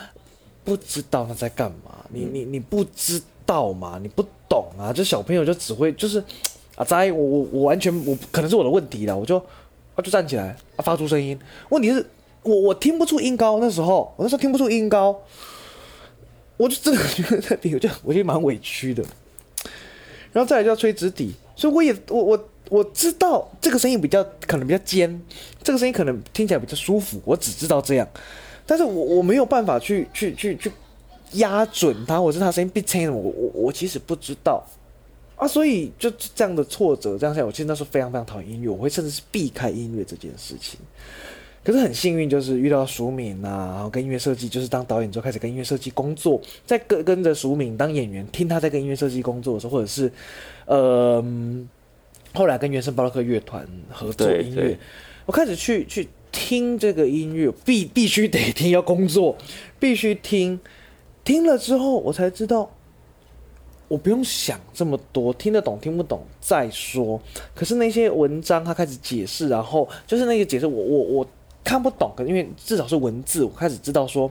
[0.64, 6.22] 不知道他在干嘛，你你你不知道嘛，你不懂啊，这小朋友就只会就是
[6.76, 9.42] 啊，在我我我完全我可能是我的问题了，我就
[9.95, 11.38] 啊就站起来啊发出声音，
[11.68, 12.05] 问题是
[12.42, 15.20] 我我听不出音高，那时候我那时候听不出音高，
[16.57, 19.03] 我就真的觉得在底，我就我就蛮委屈的，
[20.32, 22.49] 然后再来就要吹直笛，所以我也我我。
[22.70, 25.22] 我知道这个声音比较可能比较尖，
[25.62, 27.20] 这个声音可能听起来比较舒服。
[27.22, 28.09] 我只知道这样，
[28.64, 30.72] 但是我我没有办法去去去去
[31.32, 34.64] 压准它，或者是它声音变轻，我我我其实不知道
[35.37, 35.47] 啊。
[35.47, 40.78] 所以就这样的挫折，这样下来，我其实那时候非常非常讨厌音乐，我会甚至是避开音乐这件事情。
[41.62, 50.11] 可是很幸运，就是遇到淑敏啊，然后跟音乐设计，就是当导演之后开始跟音乐设计工作，在跟跟着淑敏当演员，听他在跟音乐设计工作的时候，或者是
[50.66, 51.24] 呃。
[52.37, 54.76] 后来跟原声巴洛克乐团合作音乐，
[55.24, 59.37] 我开始去去听这个音乐，必必须得听，要工作
[59.78, 60.59] 必须听，
[61.22, 62.68] 听了之后我才知道，
[63.89, 67.20] 我不用想这么多，听得懂听不懂再说。
[67.55, 71.26] 可是那些文章他开始解释，然后就是那个解释我我我
[71.62, 74.30] 看不懂，可因为至少是文字，我开始知道说，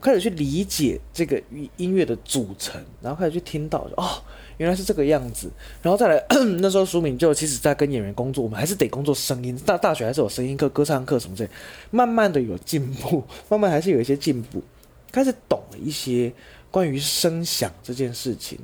[0.00, 1.42] 开始去理解这个
[1.76, 4.22] 音乐的组成，然后开始去听到哦。
[4.58, 5.48] 原来是这个样子，
[5.80, 6.20] 然后再来
[6.58, 9.56] 那时候，淑敏就其实在跟演员工作，我们还是得工作声音。
[9.64, 11.50] 大大学还是有声音课、歌唱课什么之类，
[11.92, 14.60] 慢慢的有进步，慢慢还是有一些进步，
[15.12, 16.32] 开始懂了一些
[16.70, 18.58] 关于声响这件事情，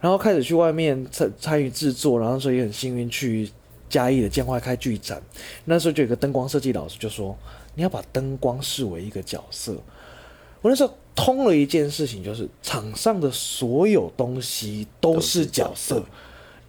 [0.00, 3.50] 然后开始去外面参参与制作，然后所以很幸运去
[3.88, 5.22] 嘉义的建外开剧展，
[5.64, 7.36] 那时候就有个灯光设计老师就说，
[7.74, 9.76] 你要把灯光视为一个角色。
[10.60, 16.04] 我那时候通了一件事情，就是场上的所有东西都是角色，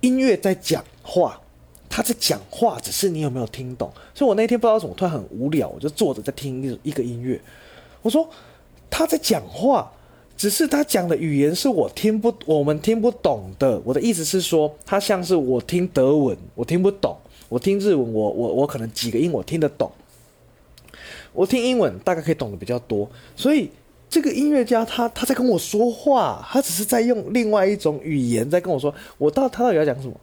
[0.01, 1.41] 音乐在讲话，
[1.89, 3.91] 他在讲话，只是你有没有听懂。
[4.13, 7.41] 所以我那天不知道怎么突然很无聊，我就坐着在听一一个音乐。
[8.01, 8.29] 我说
[8.91, 9.91] 他在讲话，
[10.39, 13.77] 只是他讲的语言是我听不，我们听不懂的。
[13.83, 17.13] 我的意思是说，他像是我听德文，我听不懂；
[17.49, 19.91] 我听日文，我我我可能几个音我听得懂。
[21.33, 23.69] 我听英文大概可以懂得比较多，所以
[24.09, 30.13] 这个音乐家他他在跟我说话，他只是在用另外一种语言在跟我说，我到他到底要讲什么？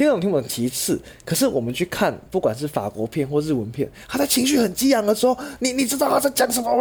[0.00, 6.74] 听懂听不懂其次，可是我们去看，不管是法国片或日文片，他在情绪很激昂的时候，你你知道他在讲什么？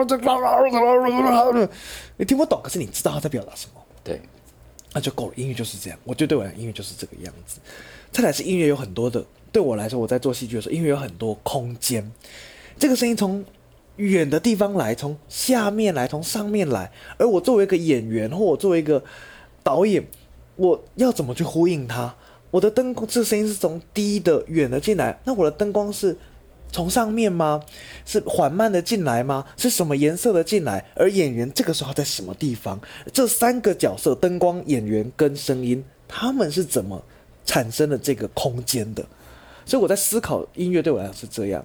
[2.16, 3.82] 你听不懂，可是你知道他在表达什么？
[4.06, 4.22] 对，
[4.94, 5.34] 那就够了。
[5.36, 7.60] 音乐就是这样，我觉得对我来讲，音乐就是这个样子。
[8.10, 12.10] 再来是音乐有很多的，对我来说，我在做戏剧的时候，音乐有很多空间。
[12.78, 13.44] 这个声音从
[13.98, 19.04] 远的地方来，从下面来，从上面来，而我作为一个演员，或我作为一个
[19.62, 20.08] 导演，
[20.56, 22.16] 我要怎么去呼应它？
[22.52, 26.18] 我的灯光，这声音是从低的远的进来，那我的灯光是
[26.72, 27.62] 从上面吗？
[28.06, 29.46] 是缓慢的进来吗？
[29.58, 30.84] 是什么颜色的进来？
[30.96, 32.80] 而演员这个时候在什么地方？
[33.14, 37.04] 这三个角色，灯光、演员跟声音，他们是怎么
[37.46, 39.06] 产生的这个空间的？
[39.66, 41.64] 所以我在思考音乐对我来讲是这样。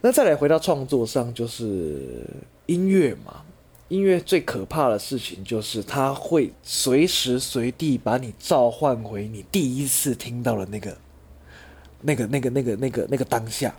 [0.00, 2.26] 那再来回到创作上，就是
[2.66, 3.42] 音乐嘛。
[3.88, 10.96] 音乐最可怕的事情就是，它会随时随地把你召唤回你第一次听到的那个、
[12.00, 13.74] 那个、那个、那个、那个、那个当下。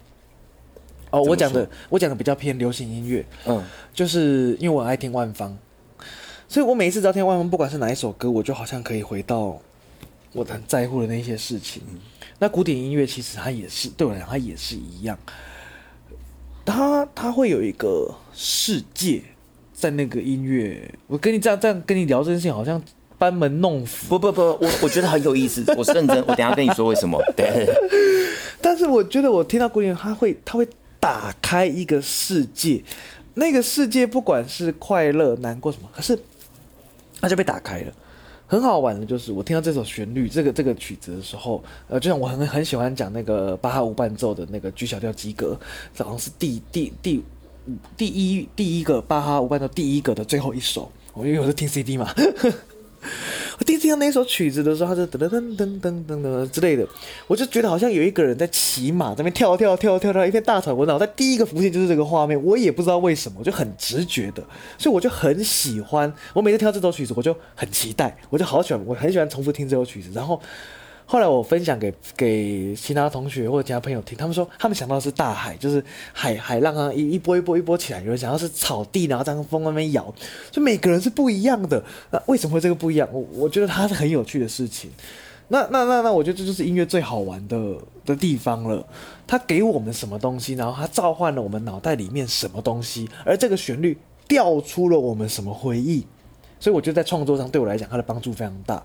[1.10, 3.26] 哦，我讲的，我讲的比较偏流行音乐。
[3.46, 5.58] 嗯，就是因为我爱听万芳，
[6.48, 9.60] 所以我每一次只要听万芳，不管是哪一首歌，我就好像可以回到
[10.34, 11.82] 我很在乎的那些事情。
[12.38, 15.18] 那古典音乐其实它也是对我来讲，它也是一样。
[16.64, 19.24] 它它会有一个世界。
[19.76, 22.82] 在那个音乐，我跟你这样这样跟你聊这件事情，好像
[23.18, 24.18] 班门弄斧。
[24.18, 26.18] 不不不，我我觉得很有意思， 我是认真。
[26.20, 27.22] 我等下跟你说为什么。
[27.36, 27.68] 对。
[28.62, 30.66] 但是我觉得我听到古典，他会他会
[30.98, 32.82] 打开一个世界，
[33.34, 36.18] 那个世界不管是快乐、难过什么，可是
[37.20, 37.92] 他就被打开了。
[38.48, 45.60] 很好玩的就是我听到这首旋律、这个这个曲子的时候，呃，就像我很很喜欢讲那个巴哈无伴奏的那个 G 小调及格，
[45.98, 47.24] 好像是第第第。
[47.98, 52.14] 第一第一个巴哈无伴奏第一个的最后一首，我因为我是听 CD 嘛，
[53.58, 56.88] 我第一次听到那首曲子的时候，他就噔噔噔噔噔噔噔之类的，
[57.28, 64.44] 我就觉得好像有一个人在骑马，在那边跳跳跳跳跳一片大草原，我脑袋第一个浮现就是这个画面，我也不知道为什么，我就很直觉的，
[64.78, 70.40] 所以我就很喜欢，我每次听到这首曲子，我就很期待，我就好喜欢，我很喜欢重复听这首曲子，然后。
[71.08, 78.00] 后来我分享给给其他同学或者其他朋友听，他们说他们想到的是大海，就是海海浪啊，一一波一波一波起来。
[78.00, 80.14] 有人想到是草地，然后这样风慢慢摇，
[80.52, 81.84] 就每个人是不一样的。
[82.10, 83.08] 那为什么会这个不一样？
[83.12, 84.90] 我我觉得它是很有趣的事情。
[85.48, 88.84] 那那那那，我觉得这就是音乐最好玩的的地方了。
[89.28, 93.96] 它给我们什么东西，然后它召唤了我们脑袋里面什么东西，而这个旋律
[94.28, 96.04] 调出了我们什么回忆。
[96.60, 98.84] 所以我觉得在创作上对我来讲，它的帮助非常大。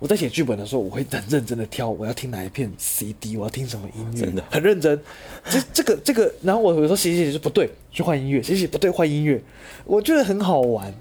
[0.00, 5.00] 我在写剧本的时候，我会很认真的挑我要听哪一片 CD，我要听什么音乐，真的很认真。
[5.44, 9.40] 这这个这个，然后我有时候写写写就不对，去换音乐，写写不对换音乐，
[9.84, 10.92] 我觉得很好玩。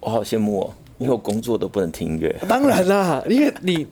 [0.00, 2.34] 我好羡慕哦，因为我工作都不能听音乐。
[2.48, 3.86] 当然啦，因为你。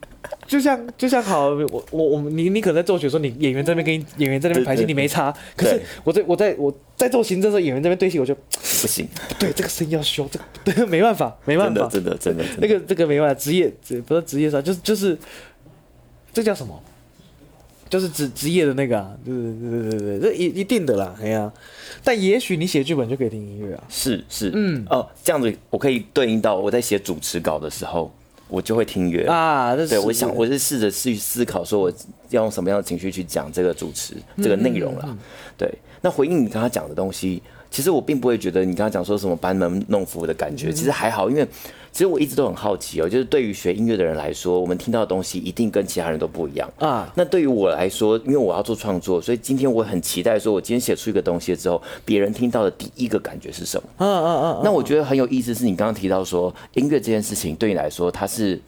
[0.46, 5.34] 就像就像好，我我我们你你可能在做学候，你演员这边跟演员在那边排戏，你没差。
[5.56, 9.08] 可是我在我在我在做行政的时候，演员这边对戏，我就不行。
[9.38, 12.60] 对，这个声音要修，这个对 没办法，没办法，真的真的真的。
[12.60, 13.72] 那个这个没办法，职业
[14.06, 15.16] 不是职业上，就是就是
[16.34, 16.78] 这叫什么？
[17.90, 21.52] 就是职职业的那个啊，对对对对对对，这一一定的啦，哎呀。
[22.02, 23.84] 但也许你写剧本就可以听音乐啊。
[23.90, 28.10] 是是，嗯哦，这样子我可以对应到我在写主持稿的时候。
[28.52, 31.88] 我就会听音乐啊，对，我想我是试着去思考，说我
[32.30, 35.16] 要用什么样的情绪去讲这个主持这个内容啦。
[35.56, 41.46] 对，那回应你刚刚讲的东西，其实我并不会觉得你刚刚讲说什么班门弄斧的感觉，其实还好，因为。
[41.92, 47.12] 其实我一直都很好奇哦，就是对于学音乐的人来说，我们听到的东西一定跟其他人都不一样啊。
[47.16, 53.88] 那对于我来说，因为我要做创作，所以今天我很期待，说我今天写出一个东西之后，别人听到的第一个感觉是什么？
[53.98, 54.60] 嗯嗯嗯。
[54.62, 58.60] 那我觉得很有意思，是你刚刚提到说音乐这件事情对你来说，它是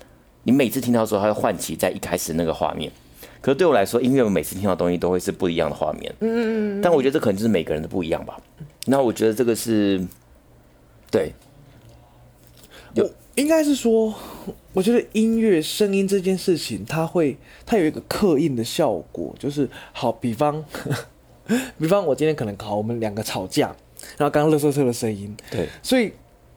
[0.43, 2.91] 你每次听到的时候，它会唤起在一开始那个画面。
[3.41, 6.13] 可是对我来说，音乐我每次听到的东西都会是不一样的画面。
[6.19, 6.83] 嗯嗯嗯。
[6.83, 8.37] 但我觉得这可能就是每个人的不一样吧。
[8.87, 10.05] 那我觉得这个是
[11.11, 11.33] 对。
[12.95, 14.15] 我应该是说，
[14.75, 20.63] 我觉得音乐声音这件事情，它会它有一个刻印的效果，就是好，比方，
[21.81, 23.69] 比方我今天可能考我们两个吵架，
[24.19, 26.13] 然后刚刚乐色车的声音，对，所以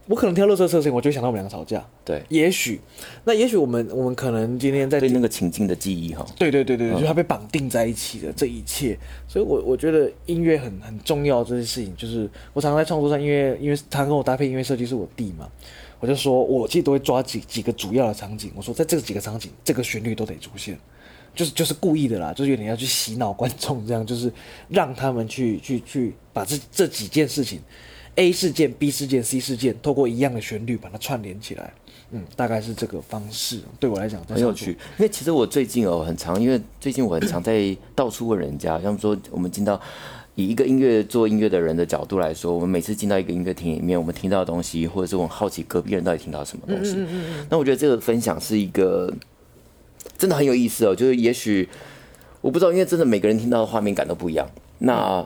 [0.08, 2.80] 我可能听到垃圾车的声，我就想到我们两个吵架，对，也许，
[3.24, 8.98] 那也许我们我们可能今天在对那个情境的记忆哈，对对对对对，就它被绑定在一起的这一切，
[9.28, 15.50] 所以我我觉得音乐很很重要这件事情，就是我常常在创作上，因为因为他跟我搭配音乐设计是我弟嘛。
[16.02, 20.78] 我就说，我其实都会抓几几个主要的场景，我说在这几个场景，这个旋律都得出现，
[21.34, 24.32] 就是就是故意的啦，就是有点要去洗脑观众，这样就是
[24.68, 27.60] 让他们去去去把这这几件事情
[28.16, 31.74] ，A 事件、B 事件、C 事件，透过一样的旋律把它串联起来，
[32.12, 34.72] 嗯，大概是这个方式，对我来讲很有趣。
[34.72, 39.80] 因为其实我最近哦很常，因为最近我很常在到处问人家，像说我们进到。
[40.38, 46.96] 以一个音乐做音乐的人的角度来说，我们每次进到一个音乐厅里面，我们听到的东西，或者是我们好奇隔壁人到底听到什么东西。
[46.98, 47.48] 嗯嗯嗯。
[47.50, 49.10] 那我觉得这个分享是一个
[50.18, 51.70] 真的很有意思哦，就是也许
[52.42, 54.46] 我不知道，因为真的每个人听到的画面感都不一样。
[54.80, 55.26] 那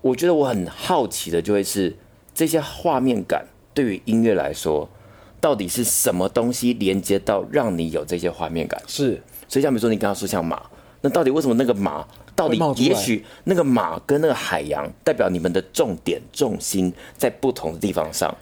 [0.00, 1.94] 我觉得我很好奇的就会是
[2.40, 4.88] 这些画面感对于音乐来说，
[5.42, 8.82] 到底是什么东西连接到让你有这些画面感？
[8.86, 9.20] 是。
[9.46, 10.58] 所以像比如说你刚刚说像马，
[11.02, 12.02] 那到底为什么那个马？
[12.34, 18.34] 到底，也许那个马跟那个海洋代表你们的重点重心在不同的地方上，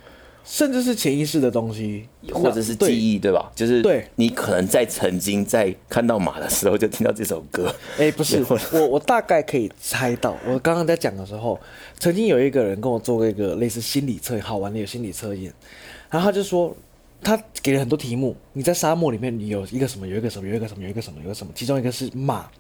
[0.50, 3.52] 甚至是潜意识的东西，或者是记忆，对吧？
[3.54, 7.72] 就是对，你可能在曾经在看到马的时候就听到这首歌。
[7.98, 8.42] 哎，不是，
[8.72, 11.60] 我我大概可以猜到，我刚刚在讲的时候，
[11.98, 15.52] 曾经有一个人跟我做过一个类似心理测，好玩的有心理测验，
[16.08, 16.74] 然后他就说，
[17.22, 22.50] 他给了很多题目，你在沙漠里面，你有一个什么，有一个什么，有一个什么，有一个什么，有一个什么，其中一个是马。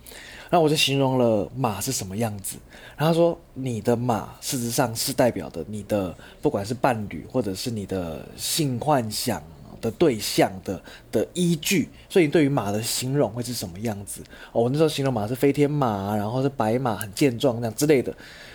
[0.50, 2.56] 然后我就形容了马是什么样子，
[2.96, 9.42] 然后他说，你的马事实上是代表的你的不管是伴侣或者是你的性幻想
[9.80, 10.82] 的对象的
[11.12, 14.22] 的依据，所以你对于马的形容会是什么样子？
[14.52, 18.14] 哦，我那时候形容马是飞天马，然后是白马很健壮那样之类的，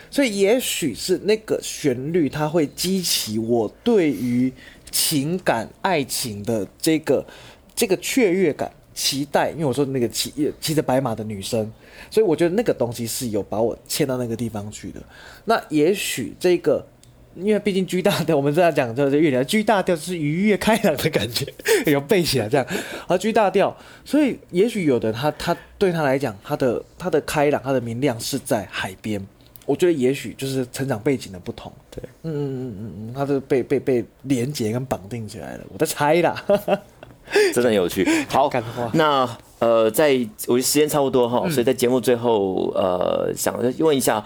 [0.09, 4.51] 所以也许是那个旋律它会激起我对于
[4.89, 7.23] 情感爱情的这个
[7.75, 8.71] 这个雀跃感。
[8.95, 11.67] 期待，因为我说那个骑骑着白马的女生，
[12.09, 15.01] 所以我觉得那个东西是有把我牵到那个地方去的。
[15.45, 16.85] 那也许这个，
[17.35, 21.45] 因为毕竟 G 大调，我们这样讲就是乐理，G 大调是愉悦开朗的感觉，
[21.85, 22.65] 有背起来这样。
[23.07, 23.75] 而 G 大调，
[24.05, 29.25] 所以也许有的他他对他来讲，他的他的开朗，他的明亮是在海边。
[29.65, 31.71] 我觉得也许就是成长背景的不同。
[31.89, 35.63] 对，嗯嗯嗯嗯嗯，他是被被被连接跟绑定起来了。
[35.71, 36.43] 我在猜啦。
[37.53, 38.05] 真的有趣。
[38.27, 38.51] 好，
[38.93, 39.25] 那
[39.63, 40.09] 呃，在
[40.47, 44.21] 我觉得时间差不多哈，嗯、所以在节目最后呃，想问一下，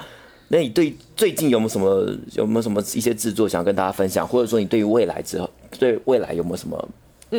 [0.48, 6.90] 那你对最近有没有什么有没有什么一些制作想跟大家分享，或者说你对于未来之后对未来有没有什么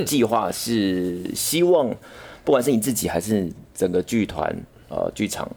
[0.07, 0.53] 计划？
[0.53, 1.89] 是希望
[2.45, 4.57] 不管是你自己还是整个剧团
[4.89, 5.51] 呃剧场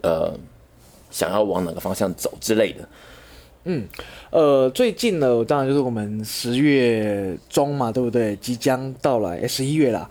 [0.00, 0.32] 呃，
[1.10, 2.88] 想要往哪个方向走之类的？
[3.64, 3.84] 嗯，
[4.30, 8.36] 呃，最近呢，当然就是我们十月中嘛，对不对？
[8.36, 10.08] 即将到来，哎，十一月啦，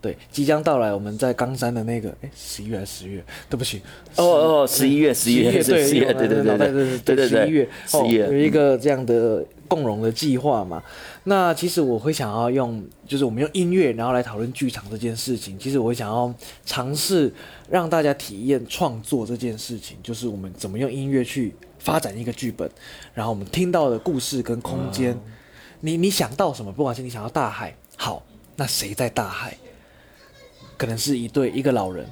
[0.00, 0.92] 对，即将到来。
[0.92, 3.24] 我们在冈山的那个，哎，十一月还是十月？
[3.48, 3.82] 对不起，
[4.16, 10.82] 哦哦，十一月，十一月，对十一月，对对对对对对，十一月，十一月有一个这样的共融的计划嘛。
[11.24, 15.58] 那其实我会想要用，就是我们用音乐，然后来讨论剧场这件事情。
[15.58, 16.32] 其实我会想要
[16.64, 17.32] 尝试
[17.68, 21.54] 让大家体验创作这件事情，就是我们怎么用音乐去。
[21.82, 22.70] 发展一个剧本，
[23.14, 25.18] 然后我们听到的故事跟空间，
[25.80, 26.70] 你你想到什么？
[26.70, 28.22] 不管是你想要大海，好，
[28.54, 29.56] 那谁在大海？
[30.80, 32.06] 可能是一对一个老人，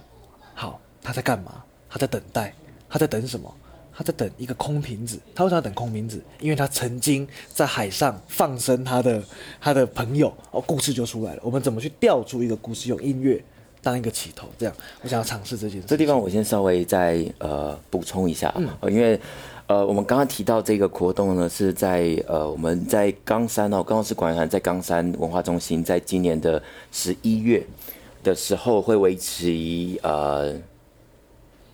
[0.53, 1.65] 好，他在干嘛？
[1.89, 2.53] 他在等待，
[2.87, 3.51] 他在等什么？
[3.97, 5.19] 他在等一个空瓶子。
[5.35, 6.23] 他为什么要等空瓶子？
[6.39, 9.23] 因为他曾经在海上放生他的
[9.59, 11.41] 他的朋友，哦，故事就出来了。
[11.43, 12.91] 我们怎么去调出一个故事？
[12.91, 13.43] 用音乐
[13.81, 15.87] 当一个起头，这样，我想要尝试这件事。
[15.89, 19.19] 这地方我先稍微再呃补充一下，嗯，因为。
[19.69, 27.63] 呃，我们刚刚提到这个活动呢，是在呃，我们在冈山哦，刚好是管乐团在冈山文化中心，在今年的十一月
[28.29, 29.51] 的时候会维持
[30.03, 30.55] 呃，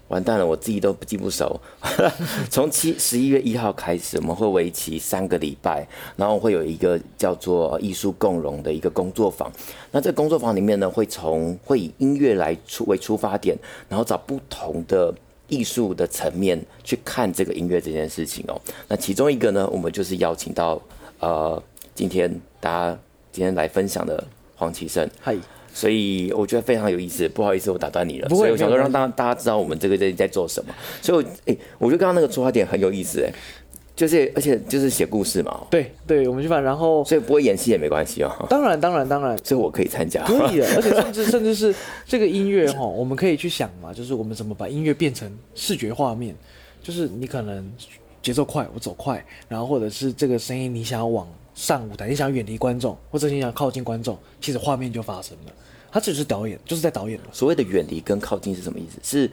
[0.09, 1.61] 完蛋了，我自己都记不熟。
[2.50, 5.86] 从七十一月一号开始，我们会为期三个礼拜，
[6.16, 9.50] 然后会有一个叫做艺术共融的一个工作坊。
[9.90, 13.57] 那这工作坊里面呢，会从会以音乐来出为出发点，
[13.88, 15.14] 然后找不同的。
[15.46, 20.80] 艺术的层面去看这个音乐这件事情哦，那其中一个呢，我们就是邀请到
[21.20, 21.62] 呃，
[21.94, 22.98] 今天大家
[23.30, 24.24] 今天来分享的
[24.57, 25.36] 黄綺圣，嗨，
[25.75, 27.29] 所以我觉得非常有意思。
[27.29, 30.72] 不好意思，我打断你了，所以我想说让大大家知道我们这个在在做什么。
[31.03, 33.31] 所以，哎，我觉得刚刚那个出发点很有意思，哎。
[33.97, 35.68] 就是，而且就是写故事嘛。
[35.70, 38.47] 对对，我们就反然后，所以不会演戏也没关系哦。
[38.51, 40.25] 当然当然当然，所以我可以参加。
[40.25, 41.72] 可以的，而且甚至甚至是
[42.05, 46.35] 这个音乐哈，我们可以去想嘛，就是我们怎么把音乐变成视觉画面，
[46.83, 47.64] 就是你可能
[48.20, 55.53] 节奏快，我走快，然后或者是这个声音你想要往上舞台，你想要远离观众，或者你想要靠近观众，其实画面就发生了。
[55.95, 57.26] 他只是导演，就是在导演了。
[57.30, 58.99] 所谓的远离跟靠近是什么意思？
[59.05, 59.30] 是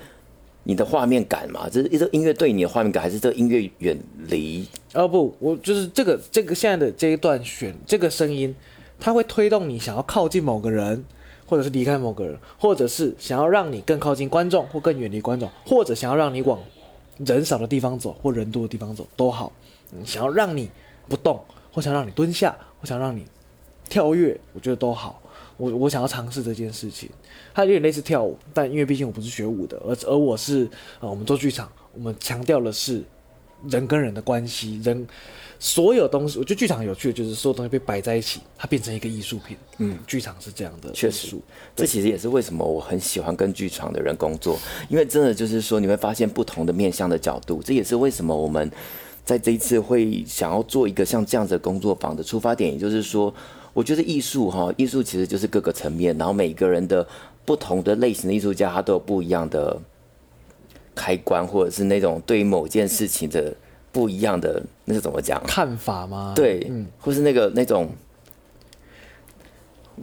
[0.61, 1.67] 你的画面感嘛？
[1.67, 4.67] 这是一个音乐对你的画面感，还是这个音乐远离？
[4.93, 8.55] 哦不，我就是这个这个现在的这一段选这个声音，
[8.99, 11.03] 它会推动你想要靠近某个人，
[11.47, 16.59] 或者是离开某个人，或者是想要让你更靠近观众，或更远离观众，或者想要让你往
[17.17, 19.51] 人少的地方走，或人多的地方走都好。
[19.93, 20.69] 嗯，想要让你
[21.09, 21.43] 不动，
[21.73, 23.25] 或想让你蹲下，或想让你
[23.89, 25.19] 跳跃，我觉得都好。
[25.61, 27.07] 我我想要尝试这件事情，
[27.53, 30.67] 它有点类似跳舞，但因为毕竟我不是学舞的，而而我是
[30.99, 33.03] 呃，我们做剧场，我们强调的是
[33.69, 35.07] 人跟人的关系，人
[35.59, 39.55] 所有东西，我觉得剧场有趣的就是所有东西被摆在一起，它变成一个艺术品。
[39.77, 41.37] 嗯，剧场是这样的，确实，
[41.75, 44.57] 这其实也是为什么我很喜欢跟剧场的人工作，
[44.89, 48.71] 因为真的就是说你会发现不同的面向的角度，这也是为什么我们
[49.23, 53.31] 在这一次会想要做一个像这样子的工作坊的出发点，也就是说。
[53.73, 57.07] 我觉得艺术哈，艺术其实就是各个层面，然后每个人的
[57.45, 59.79] 不同的类型的艺术家，他都有不一样的
[60.93, 63.53] 开关，或者是那种对于某件事情的
[63.91, 65.41] 不一样的，那是怎么讲？
[65.47, 66.33] 看法吗？
[66.35, 67.89] 对，嗯，或是那个那种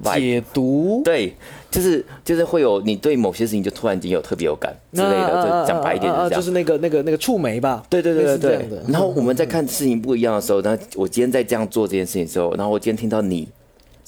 [0.03, 1.35] 解读，对，
[1.71, 7.85] 就是就是会有你对某些事情就突然间有特别有感之类的，就讲白一点是这样，就是那个那个那个触媒吧？
[7.91, 8.81] 对对对对对。
[8.89, 13.47] 然后我们在看事情不一样的时候，那我今天在这样做这件事情的时候，然后我今天听到你。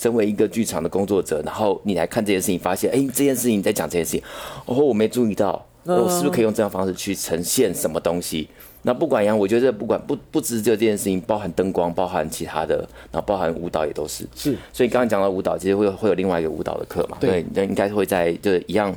[0.01, 4.22] 身为一个剧场的工作者，然后你来看这件事情，发现，哎，这件事情你在讲这件事情，
[4.64, 8.48] 哦，我没注意到，我是不是可以用这样方式去呈现什么东西？
[8.82, 12.76] 那不管一样，我觉得不管不不只是这件事情，包含灯光，包含其他的，
[13.12, 14.26] 然后包含舞蹈也都是。
[14.34, 17.18] 是，所以刚刚讲到舞蹈，其实会有会有另外一个舞蹈的课嘛？
[17.20, 18.96] 对，那应该会在就是一样。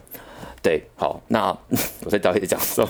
[0.62, 1.50] 对，好，那
[2.06, 2.88] 我在导演讲说，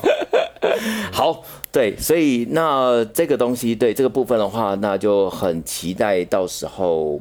[1.11, 7.19] 好，对，所以那这个东西，对这个部分的话，那就很期待到时候。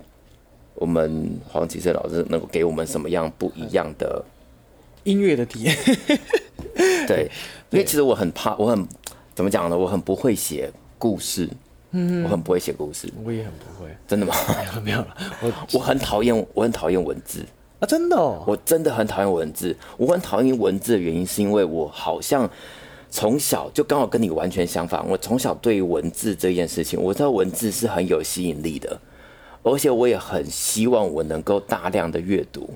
[0.75, 4.25] 我们黄启盛老师能够给我们什么样不一样的
[5.05, 5.77] 音乐的体验？
[7.07, 7.31] 对，
[7.70, 8.87] 因为其实我很怕，我很
[9.35, 9.77] 怎么讲呢？
[9.77, 11.49] 我很不会写故事，
[11.91, 14.35] 嗯，我很不会写故事，我也很不会，真的吗？
[14.83, 17.45] 没有了，我 我很讨厌，我很讨厌文字
[17.81, 19.77] 啊，真的，哦，我真的很讨厌文字。
[19.97, 22.49] 我很讨厌文字的原因是因为我好像
[23.11, 28.99] 从小就刚好跟你完全相反，我从小对于文字这件事情，我知道文字是很有吸引力的。
[29.62, 32.68] 而且我也很希望我能够大量的阅读，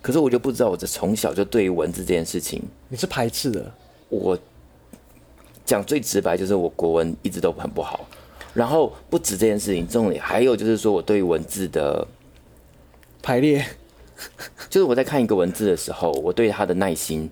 [0.00, 3.72] 可是我就不知道，我这从小就对于文字这件事情，你是排斥的。
[4.08, 4.38] 我
[5.64, 8.06] 讲最直白就是我国文一直都很不好，
[8.52, 12.06] 然后不止这件事情，重点还有就是说我对于文字的
[13.22, 13.64] 排列，
[14.70, 17.30] 就是我在看一个文字的时候，我对它的耐心。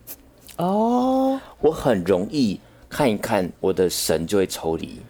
[0.56, 5.00] 哦，我很容易看一看，我的神就会抽离。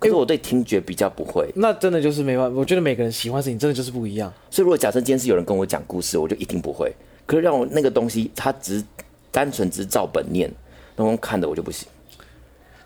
[0.00, 2.58] 可是我对听觉比较不会，欸，那真的就是没办法。
[2.58, 4.32] 我觉得每个人喜欢的事情真的就是不一样。
[4.50, 6.90] 所以如果假设今天是有人跟我讲故事，我就一定不会。
[7.26, 8.82] 可是让我那个东西，它只
[9.30, 10.50] 单纯只照本念，
[10.96, 11.86] 那种看的我就不行。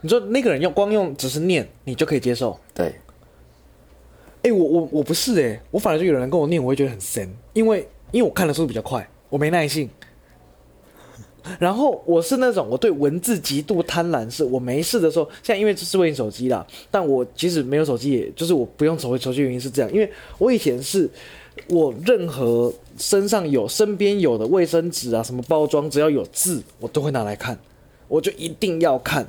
[0.00, 2.58] 你说那个人用光用只是念，你就可以接受？
[2.74, 2.86] 对。
[4.42, 9.88] 哎，欸，我我我不是哎，欸，我反而就有人跟我念，我会觉得很神，因为因为我看的速度比较快，我没耐性。
[11.58, 21.08] 然后我是那种我对文字极度贪婪，是我没事的时候，现在因为这是为你手机啦，但我即使没有手机，也就是我不用手机，手机原因是这样，因为我以前是
[21.68, 27.58] 我任何身上有、身边有的卫生纸啊，什么包装，只要有字，我都会拿来看，
[28.08, 29.26] 我就一定要看，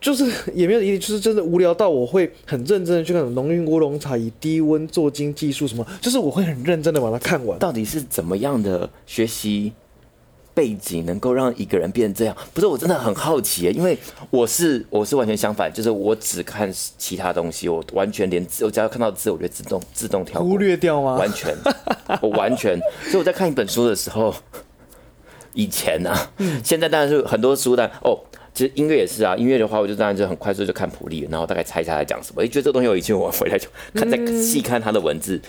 [0.00, 7.58] 就是也没有一定，就是真的无聊到我会很认真的去看农运乌龙茶以低温做精技术什么，就是我会很认真的把它看完。
[7.58, 9.72] 到底是怎么样的学习？
[10.54, 13.98] 背景能够让一个人变成这样，不是，我真的很好奇，因为
[14.30, 21.16] 我是我是完全相反，就是我只看其他东西，我完全连字，我只要看到字，我就自动自动跳，忽略掉吗？
[21.16, 21.56] 完全，
[22.20, 22.78] 我完全。
[23.02, 24.32] 所以我在看一本书的时候，
[25.54, 26.30] 以前呢、啊，
[26.62, 28.16] 现在当然是很多书，但哦，
[28.54, 32.44] 其实音乐也是啊，音乐的话，我就当然就很快速就看谱例，然后大概猜一下他在讲什么。
[32.44, 35.40] 哎，觉得这东西有趣，我回来就看再细看他的文字，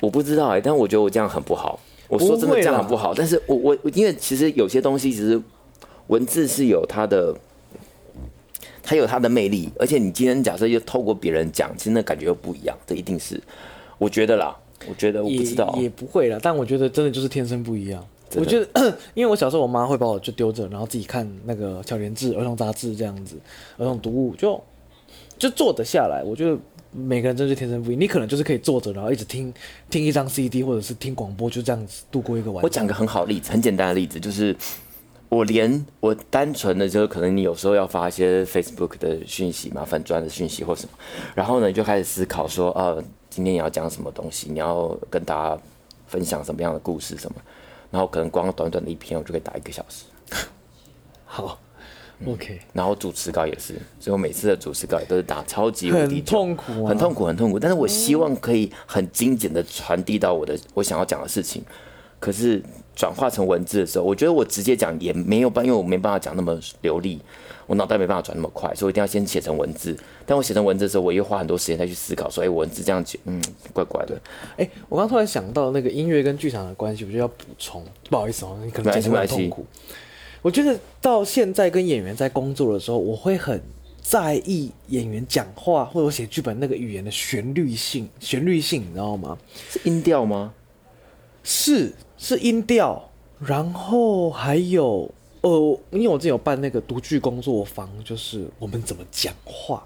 [0.00, 1.80] 我不知道哎，但我觉得我这样很不好。
[2.10, 5.40] 我说真的这样很不好，但是我我因为其实有些东西其实
[6.08, 7.32] 文字是有它的，
[8.82, 13.40] 它有它的魅力，而且你今天假设又透过别人讲，其实那感觉又不一样，这一定是
[13.96, 14.56] 我觉得啦，
[14.88, 18.04] 我觉得我不知道也，也不会啦，但我觉得真的就是天生不一样。
[18.34, 18.66] 我觉得
[19.14, 23.36] 因为我小时候我妈会把我就丢着，然后自己看那个巧莲志儿童杂志这样子，
[23.78, 24.60] 儿童读物就
[25.38, 26.58] 就坐得下来，我觉得。
[26.92, 29.52] 每个人真是天生不一样，你可能就是可以坐着，然后一直听
[29.88, 32.62] 听一张 CD，或者是听广播，就这样子度过一个晚上。
[32.62, 34.56] 我讲个很好的例子，很简单的例子，就是
[35.28, 40.98] 我连我单纯的，就是可能你有时候要发一些 Facebook 的讯息嘛，粉专的讯息或什么，
[41.34, 42.96] 然后呢，你就开始思考说，啊，
[43.28, 45.62] 今天你要讲什么东西，你要跟大家
[46.08, 47.36] 分享什么样的故事什么，
[47.92, 50.04] 然后可能光短短的一篇，我就可以打一个小时。
[51.24, 51.60] 好
[52.26, 52.60] ，OK。
[52.72, 57.58] 然后主持稿也是，所以我每次的主持稿也都是打超级无敌很痛苦，很痛苦，很痛苦。
[57.58, 61.62] 但是我希望可以很精简的传递到我的我想要讲的事情。
[62.18, 62.62] 可是
[62.94, 67.18] 转化成文字的时候，我觉得我直接讲也没有办，因为我没办法讲那么流利，
[67.66, 69.96] 我脑袋没办法转那么快，所以我一定要先写成文字。
[70.26, 73.42] 但我写成文字的时候，我又花很多时间再去思考，说哎文字这样写，嗯，
[73.72, 74.20] 怪怪的。
[74.58, 79.64] 哎、欸，我刚突然想到那个音乐跟剧场的关系，我就要补充，不好意思哦，你可能讲得很痛苦。
[80.42, 83.60] 我觉得到现在跟演员在工作的时候，我会很
[84.00, 89.36] 在意演员讲话或者我写剧本那个语言的旋律性，旋律性，你知道吗？
[89.68, 90.52] 是音调吗？
[91.42, 91.92] 是。
[92.22, 93.02] 是音调，
[93.38, 95.10] 然后还有
[95.40, 99.82] 呃，因为我之前有办那个独剧工作坊，就是我们怎么讲话，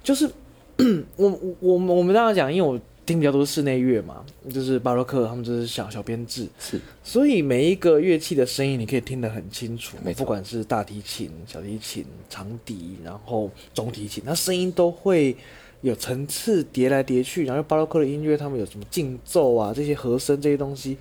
[0.00, 0.30] 就是
[1.16, 15.36] 我我我们当然讲，因为我听比较多室内乐嘛，就是巴洛克他们就是小小编制，是，所以每一个乐器的声音你可以听得很清楚，不管是大提琴、小提琴、长笛，然后中提琴，那声音都会
[15.80, 20.96] 有层次叠来叠去，然后巴洛克的音乐他们有什么竞奏啊，这些和声这些东西。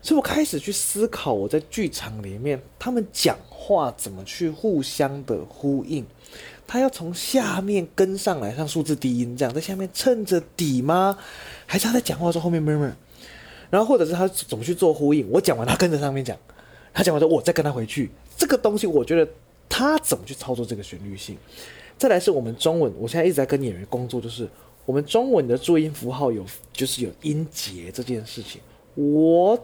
[0.00, 6.04] 所以我开始去思考，我在剧场里面，他们讲话怎么去互相的呼应？
[6.68, 11.18] 他要从下面跟上来，像数字低音这样，在下面衬着底吗？
[11.66, 12.92] 还是他在讲话的时候后面 murmur？
[13.70, 15.28] 然后或者是他怎么去做呼应？
[15.30, 16.36] 我讲完，他跟着上面讲；
[16.92, 18.10] 他讲完之后，我再跟他回去。
[18.36, 19.28] 这个东西，我觉得
[19.68, 21.36] 他怎么去操作这个旋律性？
[21.96, 24.48] 再来是我们中文，我现在一直在跟演员工作，就是
[24.84, 28.60] 我们中文的注音符号有，就是有音节这件事情，
[28.94, 29.58] 我。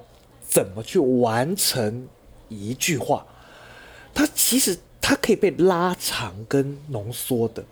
[0.46, 2.06] 怎么去完成
[2.50, 3.26] 一句话？
[4.12, 7.62] 他其实它可以被拉长跟浓缩的。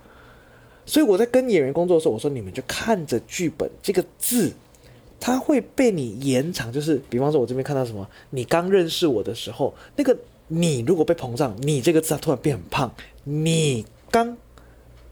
[0.84, 4.52] 所以我在跟演员工作的时候，我说你们就看着剧本这个字，
[5.18, 6.70] 它会被你延长。
[6.70, 10.14] 就是比方说，我这边看到什么，你刚认识我的时候，那个
[10.48, 12.92] 你如果被膨胀，你这个字它突然变很胖。
[13.24, 14.36] 你刚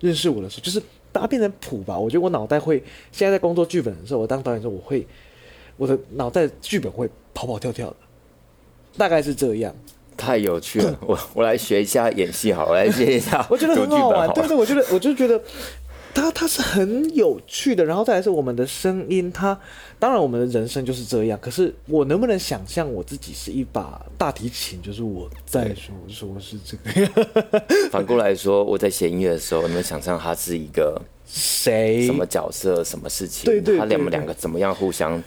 [0.00, 1.98] 认识我的时候，就是把它变成谱吧。
[1.98, 2.82] 我觉得我脑袋会
[3.12, 5.06] 现在在工作剧本的时候，我当导演的时候，我会
[5.78, 7.08] 我的脑袋剧本会。
[7.32, 7.96] 跑跑跳跳的，
[8.98, 9.74] 大概是这样。
[10.20, 13.44] 太有趣了，我我来学一下演戏好，我来学一下。
[13.48, 15.40] 我觉得很好玩，对对，我觉得我就觉得
[16.12, 17.82] 他他是很有趣的。
[17.82, 19.58] 然后再来是我们的声音，他
[19.98, 21.38] 当然我们的人生就是这样。
[21.40, 24.78] 可是我能不能想象我自己是一把大提琴？
[24.82, 27.24] 就是我在说说是这个。
[27.90, 32.04] 反过来说，我在写音乐的时候，你们想象他是一个谁？
[32.04, 32.84] 什么角色？
[32.84, 33.46] 什么事情？
[33.46, 35.22] 对对，他们两个怎么样互相？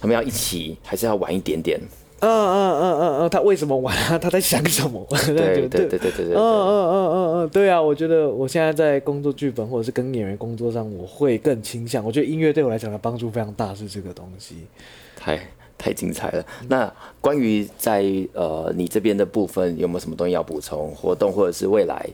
[0.00, 1.80] 他们要一起，还是要晚一点点？
[2.20, 4.18] 嗯嗯嗯嗯嗯，他为什么玩啊？
[4.18, 5.06] 他在想什么？
[5.26, 6.34] 对对对对对对。
[6.34, 12.04] 嗯嗯嗯嗯嗯，对啊，我觉得我现在在工作剧本或者是跟演员工作上，我会更倾向。
[12.04, 14.56] 我觉得音乐对我来讲的帮助非常大，是这个东西。
[15.16, 15.38] 太
[15.76, 16.44] 太精彩了。
[16.68, 20.92] 那关于在呃你这边的部分，有没有什么东西要补充？
[20.94, 22.04] 活动或者是未来？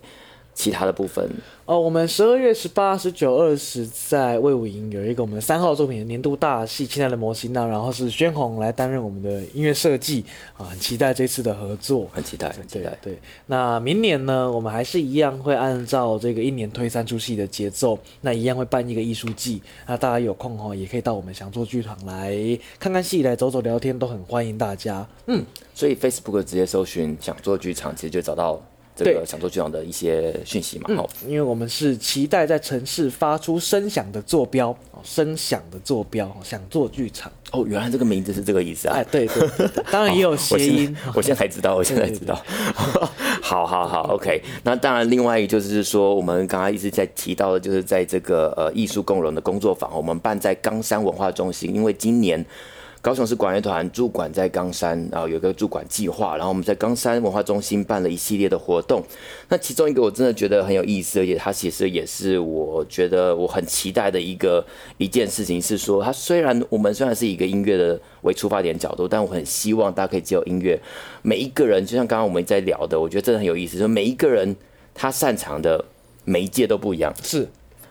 [0.54, 1.28] 其他的部分
[1.66, 10.24] 哦，我们十二月十八、十九、二十在魏武营有一个我们三号作品的年度大戏《亲爱的摩西娜》，然后是宣红来担任我们的音乐设计
[10.58, 12.96] 啊，很期待这次的合作，很期待，很期待。
[13.00, 22.36] 对，那明年呢，我们还是一样会按照这个一年推三出戏的节奏，那一样会办一个艺术季，那大家有空哈也可以到我们想做剧场来
[22.78, 25.06] 看看戏，来走走聊天，都很欢迎大家。
[25.26, 25.42] 嗯，
[25.74, 28.62] 所以 Facebook 直接搜寻想做剧场，其实就找到。
[28.96, 37.30] 这个想做剧场的一些讯息嘛，好、嗯，因为我们是期待在城市发出声响的坐标，声响的坐标，想做剧场。
[37.50, 38.96] 哦，原来这个名字是这个意思啊！
[38.96, 41.12] 哎，对对，对，对，当然也有谐音我。
[41.18, 42.40] 我现在才知道，我现在才知道。
[43.42, 44.42] 好好好，OK。
[44.62, 52.44] 那当然，另外一个就是说，我们刚刚一直在提到的，就是在这个呃艺术共融的工作坊，我们办在冈山文化中心，因为今年。
[53.04, 59.04] 高雄市管乐团驻馆在冈山，然后有个驻馆计划，然后我们在冈山文化中心办了一系列的活动。
[59.50, 64.64] 那其中一个我真的觉得很有意思，而且它其实也是我觉得我很期待的一个
[64.96, 70.80] 一件事情，是说它虽然我们虽然是一个音乐的为出发点角度，但我很希望大家可以借由音乐，
[71.20, 74.56] 每一个人就像刚刚我们在聊的，我觉得真的很有意思，就每一个人
[74.94, 75.84] 他擅长的
[76.24, 77.46] 媒介都不一样，是，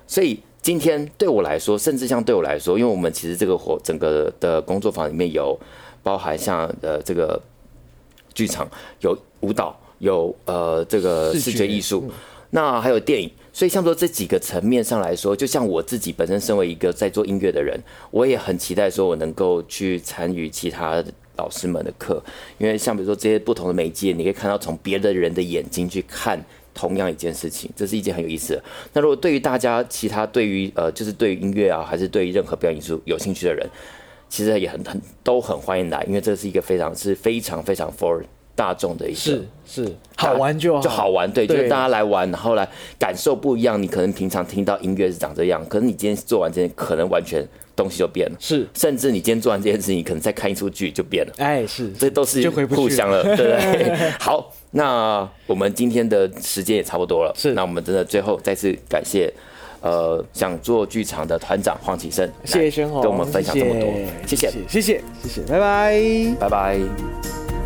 [0.08, 0.40] 所以。
[0.64, 5.60] 今天对我来说，甚至像对我来说，因为我们其实这个活整个的工作坊里面有
[6.02, 7.40] 包含像呃这个
[8.34, 8.66] 剧场，
[9.02, 12.10] 有舞蹈，有呃这个视觉艺术，
[12.52, 13.30] 那还有电影。
[13.52, 17.78] 所以像说这几个层面上来说，就像我自己本身身为一个在做音乐的人，
[18.10, 21.04] 我也很期待说我能够去参与其他
[21.36, 22.24] 老师们的课，
[22.58, 26.42] 因为像比如说这些不同的媒介，你可以看到从别的人的眼睛去看。
[26.74, 28.64] 同样一件事情，这是一件很有意思的。
[28.94, 33.68] 那如果对于大家其他对于呃，就是对于音乐啊，还是对于任何表演艺术有兴趣的人，
[34.30, 38.22] 其实也很很都很欢迎来，因为这是一个非常是非常非常 for
[38.56, 42.68] 大众的一个是是好玩就好，就好玩，对，对就是大家来玩，然后来
[43.00, 43.82] 感受不一样。
[43.82, 47.44] 你可能平常听到音乐是长这样，可是你今天做完这件，可能完全
[47.76, 48.36] 东西就变了。
[48.40, 51.34] 是，甚至你今天做完这件事情，你可能再看一出剧就变了。
[51.38, 54.12] 哎，是，这都是互相了，对不对？
[54.22, 59.34] 好，那我们今天的时间也差不多了，是，那我们真的最后再次感谢。
[59.82, 63.90] 呃，想做剧场的团长黄启胜，谢谢宣宏跟我们分享这么多，
[64.26, 67.63] 谢谢，谢谢，谢谢，拜拜，拜拜。